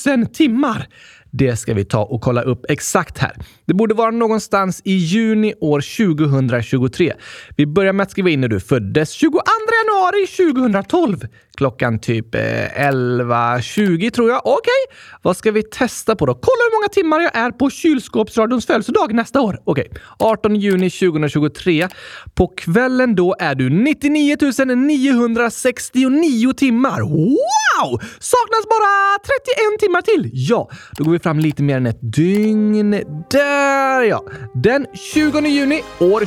100 0.04 0.16
000 0.16 0.26
timmar? 0.26 0.88
Det 1.30 1.56
ska 1.56 1.74
vi 1.74 1.84
ta 1.84 2.04
och 2.04 2.20
kolla 2.20 2.42
upp 2.42 2.64
exakt 2.68 3.18
här. 3.18 3.36
Det 3.64 3.74
borde 3.74 3.94
vara 3.94 4.10
någonstans 4.10 4.82
i 4.84 4.92
juni 4.92 5.54
år 5.60 6.06
2023. 6.06 7.12
Vi 7.56 7.66
börjar 7.66 7.92
med 7.92 8.04
att 8.04 8.10
skriva 8.10 8.30
in 8.30 8.40
när 8.40 8.48
du 8.48 8.60
föddes. 8.60 9.10
22 9.10 9.38
januari 9.75 10.26
2012. 10.26 11.20
Klockan 11.56 11.98
typ 11.98 12.34
eh, 12.34 12.40
11.20 12.40 14.10
tror 14.10 14.30
jag. 14.30 14.38
Okej, 14.38 14.56
okay. 14.56 14.98
vad 15.22 15.37
ska 15.37 15.50
vi 15.50 15.62
testa 15.62 16.16
på 16.16 16.26
då? 16.26 16.34
Kolla 16.34 16.62
hur 16.70 16.78
många 16.78 16.88
timmar 16.88 17.20
jag 17.20 17.37
är 17.37 17.50
på 17.50 17.70
kylskåpsradions 17.70 18.66
födelsedag 18.66 19.14
nästa 19.14 19.40
år. 19.40 19.58
Okej, 19.64 19.88
okay. 19.90 20.02
18 20.18 20.56
juni 20.56 20.90
2023. 20.90 21.88
På 22.34 22.46
kvällen 22.48 23.14
då 23.14 23.37
är 23.38 23.54
du 23.54 23.70
99 23.70 24.37
969 24.76 26.52
timmar. 26.52 27.00
Wow! 27.00 28.00
Saknas 28.18 28.64
bara 28.68 29.18
31 29.18 29.80
timmar 29.80 30.02
till. 30.02 30.30
Ja, 30.32 30.68
då 30.92 31.04
går 31.04 31.12
vi 31.12 31.18
fram 31.18 31.38
lite 31.38 31.62
mer 31.62 31.76
än 31.76 31.87
ett 31.87 32.12
dygn. 32.12 32.90
Där 33.30 34.02
ja! 34.02 34.25
Den 34.54 34.87
20 35.14 35.40
juni 35.40 35.82
år 35.98 36.20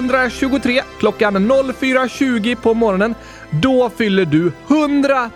2023 0.00 0.82
klockan 0.98 1.36
04.20 1.36 2.56
på 2.62 2.74
morgonen 2.74 3.14
Då 3.50 3.90
fyller 3.96 4.24
du 4.24 4.52
100 4.68 5.30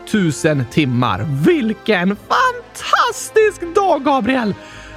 000 0.44 0.64
timmar. 0.70 1.26
Vilken 1.46 2.16
fantastisk 2.16 3.74
dag, 3.74 4.04
Gabriel! 4.04 4.54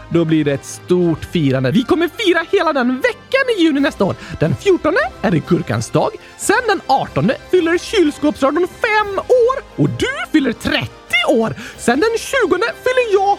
Då 0.10 0.26
blir 0.26 0.46
det 0.46 0.54
ett 0.54 0.66
stort 0.66 1.26
firande. 1.26 1.72
Vi 1.72 1.84
kommer 1.84 2.08
fira 2.08 2.46
hela 2.52 2.74
den 2.74 2.96
veckan 3.02 3.42
i 3.58 3.62
juni 3.62 3.80
nästa 3.80 4.06
år. 4.06 4.16
Den 4.40 4.56
14 4.56 4.94
är 5.22 5.32
det 5.32 5.48
gurkans 5.48 5.90
dag. 5.90 6.10
Sen 6.38 6.62
den 6.68 6.82
18 6.88 7.32
fyller 7.52 7.78
kylskåpsradion 7.78 8.68
fem 8.68 9.20
år 9.20 9.84
och 9.84 9.90
du 9.90 10.32
fyller 10.32 10.54
30 10.54 10.90
år. 11.30 11.56
Sen 11.78 12.00
den 12.00 12.18
20 12.18 12.32
fyller 12.58 13.14
jag 13.14 13.38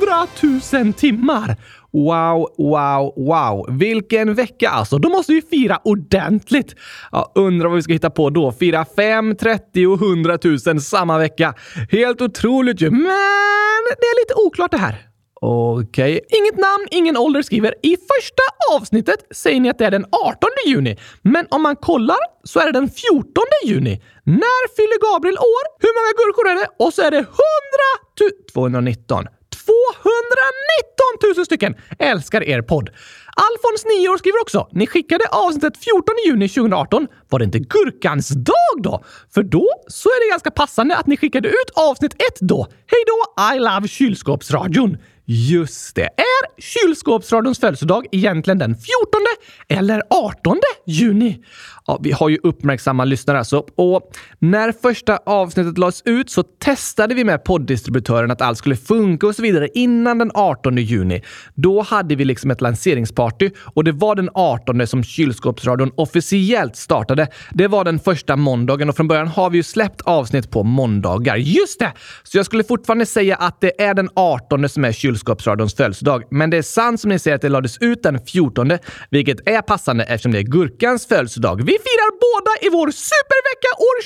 100 0.00 0.84
000 0.84 0.92
timmar. 0.92 1.56
Wow, 1.92 2.48
wow, 2.58 3.12
wow. 3.16 3.78
Vilken 3.78 4.34
vecka 4.34 4.70
alltså! 4.70 4.98
Då 4.98 5.08
måste 5.08 5.32
vi 5.32 5.42
fira 5.42 5.78
ordentligt. 5.84 6.74
Ja, 7.12 7.32
undrar 7.34 7.68
vad 7.68 7.76
vi 7.76 7.82
ska 7.82 7.92
hitta 7.92 8.10
på 8.10 8.30
då. 8.30 8.52
Fira 8.52 8.84
5, 8.96 9.36
30 9.36 9.86
och 9.86 10.02
100 10.02 10.38
000 10.66 10.80
samma 10.80 11.18
vecka. 11.18 11.54
Helt 11.90 12.20
otroligt 12.20 12.80
ju, 12.80 12.90
men 12.90 13.02
det 14.00 14.06
är 14.06 14.22
lite 14.22 14.34
oklart 14.34 14.70
det 14.70 14.78
här. 14.78 15.10
Okej. 15.40 16.12
Okay. 16.12 16.38
Inget 16.38 16.58
namn, 16.58 16.86
ingen 16.90 17.16
ålder 17.16 17.42
skriver. 17.42 17.74
I 17.82 17.96
första 17.96 18.42
avsnittet 18.76 19.26
säger 19.34 19.60
ni 19.60 19.70
att 19.70 19.78
det 19.78 19.86
är 19.86 19.90
den 19.90 20.06
18 20.26 20.50
juni, 20.66 20.96
men 21.22 21.46
om 21.50 21.62
man 21.62 21.76
kollar 21.76 22.18
så 22.44 22.60
är 22.60 22.66
det 22.66 22.72
den 22.72 22.88
14 22.88 23.44
juni. 23.64 24.02
När 24.24 24.76
fyller 24.76 25.12
Gabriel 25.12 25.38
år? 25.38 25.64
Hur 25.80 25.92
många 25.96 26.12
gurkor 26.20 26.48
är 26.50 26.54
det? 26.54 26.84
Och 26.84 26.94
så 26.94 27.02
är 27.02 27.10
det 27.10 27.18
100 27.18 27.28
219. 28.52 29.26
219 29.70 31.36
000 31.36 31.46
stycken 31.46 31.74
älskar 31.98 32.42
er 32.48 32.62
podd. 32.62 32.90
Alfons, 33.46 33.84
9 33.84 34.08
år, 34.08 34.18
skriver 34.18 34.40
också. 34.40 34.68
Ni 34.72 34.86
skickade 34.86 35.24
avsnittet 35.30 35.76
14 35.84 36.14
juni 36.26 36.48
2018. 36.48 37.08
Var 37.28 37.38
det 37.38 37.44
inte 37.44 37.58
gurkans 37.58 38.28
dag 38.28 38.74
då? 38.82 39.04
För 39.34 39.42
då 39.42 39.68
så 39.88 40.08
är 40.08 40.26
det 40.26 40.30
ganska 40.30 40.50
passande 40.50 40.96
att 40.96 41.06
ni 41.06 41.16
skickade 41.16 41.48
ut 41.48 41.70
avsnitt 41.74 42.14
1 42.14 42.20
då. 42.40 42.66
Hej 42.86 43.04
då, 43.06 43.44
I 43.54 43.58
love 43.58 43.88
kylskåpsradion. 43.88 44.96
Just 45.32 45.94
det. 45.96 46.02
Är 46.02 46.60
kylskåpsradions 46.62 47.60
födelsedag 47.60 48.06
egentligen 48.12 48.58
den 48.58 48.74
14 48.74 49.20
eller 49.68 50.02
18 50.10 50.58
juni? 50.86 51.42
Ja, 51.86 51.98
vi 52.02 52.12
har 52.12 52.28
ju 52.28 52.38
uppmärksamma 52.42 53.04
lyssnare 53.04 53.38
alltså. 53.38 53.64
Och 53.76 54.10
när 54.38 54.72
första 54.72 55.16
avsnittet 55.16 55.78
lades 55.78 56.02
ut 56.04 56.30
så 56.30 56.42
testade 56.42 57.14
vi 57.14 57.24
med 57.24 57.44
podddistributören 57.44 58.30
att 58.30 58.40
allt 58.40 58.58
skulle 58.58 58.76
funka 58.76 59.26
och 59.26 59.34
så 59.34 59.42
vidare 59.42 59.68
innan 59.74 60.18
den 60.18 60.30
18 60.34 60.76
juni. 60.76 61.22
Då 61.54 61.82
hade 61.82 62.14
vi 62.14 62.24
liksom 62.24 62.50
ett 62.50 62.60
lanseringsparty 62.60 63.50
och 63.74 63.84
det 63.84 63.92
var 63.92 64.14
den 64.14 64.30
18 64.34 64.86
som 64.86 65.04
kylskåpsradion 65.04 65.92
officiellt 65.96 66.76
startade. 66.76 67.28
Det 67.50 67.68
var 67.68 67.84
den 67.84 67.98
första 67.98 68.36
måndagen 68.36 68.88
och 68.88 68.96
från 68.96 69.08
början 69.08 69.28
har 69.28 69.50
vi 69.50 69.56
ju 69.56 69.62
släppt 69.62 70.00
avsnitt 70.00 70.50
på 70.50 70.62
måndagar. 70.62 71.36
Just 71.36 71.78
det! 71.78 71.92
Så 72.22 72.38
jag 72.38 72.46
skulle 72.46 72.64
fortfarande 72.64 73.06
säga 73.06 73.36
att 73.36 73.60
det 73.60 73.82
är 73.82 73.94
den 73.94 74.08
18 74.14 74.68
som 74.68 74.84
är 74.84 74.92
kylskåpsradions 75.20 75.74
födelsedag. 75.74 76.22
Men 76.30 76.50
det 76.50 76.56
är 76.56 76.62
sant 76.62 77.00
som 77.00 77.08
ni 77.08 77.18
säger 77.18 77.34
att 77.34 77.42
det 77.42 77.48
lades 77.48 77.78
ut 77.78 78.02
den 78.02 78.18
14, 78.26 78.70
vilket 79.10 79.48
är 79.48 79.62
passande 79.62 80.04
eftersom 80.04 80.32
det 80.32 80.38
är 80.38 80.42
Gurkans 80.42 81.06
födelsedag. 81.06 81.56
Vi 81.56 81.72
firar 81.72 82.10
båda 82.26 82.66
i 82.66 82.68
vår 82.70 82.90
supervecka 82.90 83.70
år 83.78 83.96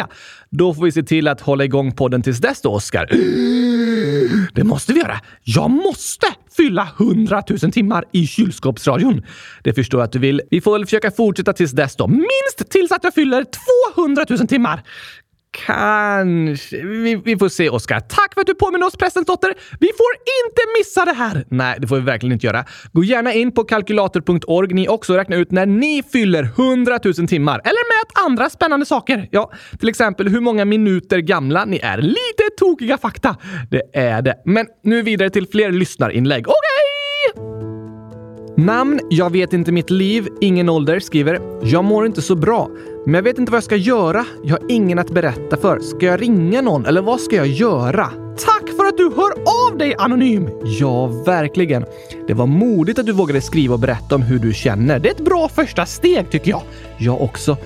2023! 0.00 0.14
Då 0.50 0.74
får 0.74 0.82
vi 0.84 0.92
se 0.92 1.02
till 1.02 1.28
att 1.28 1.40
hålla 1.40 1.64
igång 1.64 1.92
podden 1.92 2.22
tills 2.22 2.38
dess 2.38 2.60
då, 2.60 2.70
Oskar. 2.70 3.06
Det 4.54 4.64
måste 4.64 4.92
vi 4.92 5.00
göra. 5.00 5.20
Jag 5.44 5.70
måste 5.70 6.26
fylla 6.56 6.88
100 6.98 7.42
000 7.62 7.72
timmar 7.72 8.04
i 8.12 8.26
kylskåpsradion. 8.26 9.22
Det 9.62 9.72
förstår 9.72 10.00
jag 10.00 10.04
att 10.04 10.12
du 10.12 10.18
vill. 10.18 10.42
Vi 10.50 10.60
får 10.60 10.72
väl 10.72 10.86
försöka 10.86 11.10
fortsätta 11.10 11.52
tills 11.52 11.72
dess 11.72 11.96
då. 11.96 12.06
Minst 12.06 12.70
tills 12.70 12.92
att 12.92 13.04
jag 13.04 13.14
fyller 13.14 13.46
200 13.94 14.24
000 14.28 14.48
timmar. 14.48 14.82
Kanske. 15.66 16.76
Vi, 16.86 17.14
vi, 17.24 17.38
får 17.38 17.48
se, 17.48 17.68
Oskar. 17.68 18.00
Tack 18.00 18.34
för 18.34 18.40
att 18.40 18.46
du 18.46 18.54
påminner 18.54 18.86
oss, 18.86 18.96
prästens 18.96 19.26
dotter. 19.26 19.54
Vi 19.80 19.86
får 19.86 20.12
inte 20.44 20.62
missa 20.78 21.04
det 21.04 21.12
här! 21.12 21.44
Nej, 21.48 21.76
det 21.80 21.86
får 21.86 21.96
vi 21.96 22.02
verkligen 22.02 22.32
inte 22.32 22.46
göra. 22.46 22.64
Gå 22.92 23.04
gärna 23.04 23.32
in 23.32 23.52
på 23.52 23.64
kalkylator.org 23.64 24.74
ni 24.74 24.88
också 24.88 25.12
och 25.12 25.18
räkna 25.18 25.36
ut 25.36 25.50
när 25.50 25.66
ni 25.66 26.02
fyller 26.12 26.42
100 26.42 26.98
000 27.04 27.14
timmar. 27.14 27.60
Eller 27.64 28.00
mät 28.00 28.26
andra 28.26 28.50
spännande 28.50 28.86
saker. 28.86 29.28
Ja, 29.30 29.52
till 29.78 29.88
exempel 29.88 30.28
hur 30.28 30.40
många 30.40 30.64
minuter 30.64 31.18
gamla 31.18 31.64
ni 31.64 31.78
är. 31.78 31.98
Lite 31.98 32.50
tokiga 32.58 32.98
fakta. 32.98 33.36
Det 33.70 33.82
är 33.92 34.22
det. 34.22 34.42
Men 34.44 34.66
nu 34.84 35.02
vidare 35.02 35.30
till 35.30 35.48
fler 35.48 35.72
lyssnarinlägg. 35.72 36.48
Okej! 36.48 36.56
Okay! 37.34 37.60
Namn 38.56 39.00
Jag 39.10 39.32
vet 39.32 39.52
inte 39.52 39.72
mitt 39.72 39.90
liv, 39.90 40.28
ingen 40.40 40.68
ålder 40.68 41.00
skriver 41.00 41.40
“Jag 41.62 41.84
mår 41.84 42.06
inte 42.06 42.22
så 42.22 42.34
bra, 42.34 42.70
men 43.04 43.14
jag 43.14 43.22
vet 43.22 43.38
inte 43.38 43.52
vad 43.52 43.56
jag 43.56 43.64
ska 43.64 43.76
göra. 43.76 44.24
Jag 44.42 44.54
har 44.54 44.62
ingen 44.68 44.98
att 44.98 45.10
berätta 45.10 45.56
för. 45.56 45.80
Ska 45.80 46.06
jag 46.06 46.22
ringa 46.22 46.60
någon 46.60 46.86
eller 46.86 47.02
vad 47.02 47.20
ska 47.20 47.36
jag 47.36 47.46
göra?” 47.46 48.10
Tack 48.38 48.68
för 48.76 48.84
att 48.86 48.96
du 48.96 49.10
hör 49.16 49.32
av 49.70 49.78
dig 49.78 49.94
Anonym! 49.98 50.48
Ja, 50.64 51.06
verkligen. 51.06 51.84
Det 52.26 52.34
var 52.34 52.46
modigt 52.46 52.98
att 52.98 53.06
du 53.06 53.12
vågade 53.12 53.40
skriva 53.40 53.74
och 53.74 53.80
berätta 53.80 54.14
om 54.14 54.22
hur 54.22 54.38
du 54.38 54.52
känner. 54.52 54.98
Det 54.98 55.08
är 55.08 55.12
ett 55.12 55.24
bra 55.24 55.48
första 55.48 55.86
steg 55.86 56.30
tycker 56.30 56.50
jag. 56.50 56.62
Jag 56.98 57.22
också. 57.22 57.56